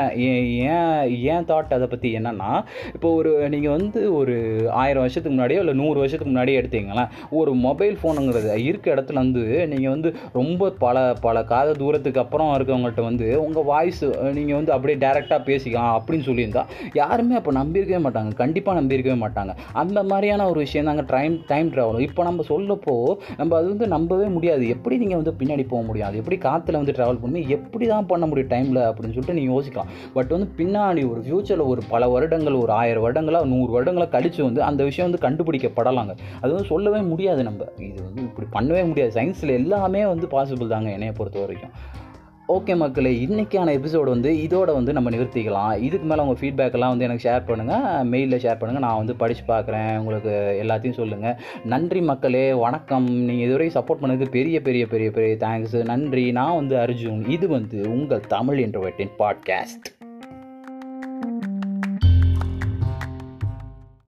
ஏன் 0.74 1.02
ஏன் 1.34 1.48
தாட் 1.52 1.76
அதை 1.78 1.88
பற்றி 1.94 2.10
என்னன்னா 2.20 2.52
இப்போ 2.96 3.10
ஒரு 3.20 3.32
நீங்கள் 3.56 3.76
வந்து 3.78 4.00
ஒரு 4.20 4.36
ஆயிரம் 4.82 5.04
வருஷத்துக்கு 5.06 5.36
முன்னாடியோ 5.36 5.62
இல்லை 5.64 5.76
நூறு 5.82 5.98
வருஷத்துக்கு 6.02 6.34
முன்னாடியே 6.34 6.60
எடுத்தீங்களேன் 6.62 7.12
ஒரு 7.40 7.52
மொபைல் 7.68 7.96
ஃபோனுங்கிறது 8.02 8.52
இருக்க 8.70 8.88
இடத்துல 8.96 9.24
வந்து 9.26 9.44
நீங்கள் 9.74 9.94
வந்து 9.96 10.10
ரொம்ப 10.40 10.72
பல 10.86 11.04
பல 11.26 11.44
காத 11.52 11.70
தூரத்துக்கு 11.82 12.24
அப்புறம் 12.24 12.54
இருக்கவங்கள்ட்ட 12.58 13.02
வந்து 13.10 13.28
உங்கள் 13.46 13.68
வாய் 13.72 13.85
வாய்ஸ் 13.86 14.04
நீங்கள் 14.38 14.58
வந்து 14.58 14.72
அப்படியே 14.76 14.98
டேரெக்டாக 15.06 15.40
பேசிக்கலாம் 15.48 15.92
அப்படின்னு 15.96 16.26
சொல்லியிருந்தா 16.28 16.64
யாருமே 17.00 17.36
அப்போ 17.40 17.52
நம்பியிருக்கவே 17.58 18.00
மாட்டாங்க. 18.06 18.32
கண்டிப்பாக 18.42 18.76
நம்பியிருக்கவே 18.80 19.18
மாட்டாங்க. 19.24 19.52
அந்த 19.82 20.00
மாதிரியான 20.12 20.46
ஒரு 20.52 20.60
விஷயம் 20.66 20.88
தாங்க 20.90 21.04
டைம் 21.16 21.36
டைம் 21.52 21.68
ட்ராவல் 21.74 22.06
இப்போ 22.08 22.22
நம்ம 22.28 22.44
சொல்லப்போ 22.52 22.96
நம்ம 23.40 23.52
அது 23.60 23.68
வந்து 23.74 23.88
நம்பவே 23.96 24.28
முடியாது. 24.36 24.64
எப்படி 24.76 24.96
நீங்கள் 25.02 25.20
வந்து 25.22 25.34
பின்னாடி 25.42 25.66
போக 25.74 25.82
முடியும்? 25.90 26.08
அது 26.10 26.20
எப்படி 26.22 26.38
காற்றுல 26.48 26.82
வந்து 26.82 26.96
ட்ராவல் 27.00 27.22
பண்ணி 27.26 27.42
எப்படி 27.58 27.88
தான் 27.94 28.10
பண்ண 28.12 28.26
முடியும் 28.32 28.52
டைமில் 28.54 28.82
அப்படின்னு 28.90 29.16
சொல்லிட்டு 29.18 29.38
நீங்கள் 29.40 29.56
யோசிக்கலாம். 29.56 29.92
பட் 30.18 30.34
வந்து 30.36 30.48
பின்னாடி 30.60 31.04
ஒரு 31.12 31.22
ஃப்யூச்சரில் 31.28 31.66
ஒரு 31.74 31.84
பல 31.94 32.10
வருடங்கள் 32.16 32.60
ஒரு 32.64 32.74
ஆயிரம் 32.82 33.06
வருடங்களா 33.06 33.42
நூறு 33.54 33.70
வருடங்களாக 33.78 34.12
கழித்து 34.16 34.42
வந்து 34.48 34.64
அந்த 34.70 34.82
விஷயம் 34.90 35.10
வந்து 35.10 35.24
கண்டுபிடிக்கப்படலாங்க. 35.28 36.16
அது 36.44 36.52
வந்து 36.56 36.72
சொல்லவே 36.74 37.02
முடியாது 37.14 37.44
நம்ம. 37.50 37.70
இது 37.92 38.00
வந்து 38.08 38.24
இப்படி 38.30 38.50
பண்ணவே 38.58 38.84
முடியாது. 38.92 39.14
சயின்ஸில் 39.20 39.58
எல்லாமே 39.62 40.04
வந்து 40.14 40.28
பாசிபிள் 40.36 40.74
தாங்க 40.76 40.92
என்னைய 40.98 41.14
பொறுத்த 41.22 41.40
வரைக்கும் 41.46 41.76
ஓகே 42.54 42.76
மக்களே 42.76 43.26
இன்றைக்கான 43.26 43.72
எபிசோடு 43.78 44.04
வந்து 44.04 44.32
இதோட 44.32 44.74
வந்து 44.74 44.94
நம்ம 44.94 45.10
நிறுத்திக்கலாம். 45.10 45.82
இதுக்கு 45.82 46.08
மேலே 46.08 46.22
உங்கள் 46.22 46.40
ஃபீட்பேக்கெல்லாம் 46.42 46.92
வந்து 46.94 47.04
எனக்கு 47.04 47.30
ஷேர் 47.30 47.48
பண்ணுங்கள் 47.48 47.88
மெயிலில் 48.12 48.42
ஷேர் 48.44 48.60
பண்ணுங்கள் 48.60 48.86
நான் 48.86 48.98
வந்து 48.98 49.16
படித்து 49.16 49.54
பார்க்குறேன். 49.54 49.98
உங்களுக்கு 49.98 50.60
எல்லாத்தையும் 50.64 51.00
சொல்லுங்கள் 51.00 51.36
நன்றி 51.64 52.02
மக்களே 52.02 52.54
வணக்கம். 52.54 53.10
நீங்கள் 53.10 53.46
இதுவரை 53.46 53.68
சப்போர்ட் 53.68 54.04
பண்ணது 54.04 54.30
பெரிய 54.30 54.62
பெரிய 54.62 54.86
பெரிய 54.88 55.12
பெரிய 55.12 55.36
தேங்க்ஸ் 55.40 55.86
நன்றி. 55.86 56.32
நான் 56.32 56.56
வந்து 56.56 56.76
அர்ஜுன். 56.76 57.30
இது 57.30 57.48
வந்து 57.48 57.82
உங்கள் 57.90 58.28
தமிழ் 58.28 58.64
இன்டர்வெட்டின் 58.64 59.16
பாட்காஸ்ட் 59.20 59.95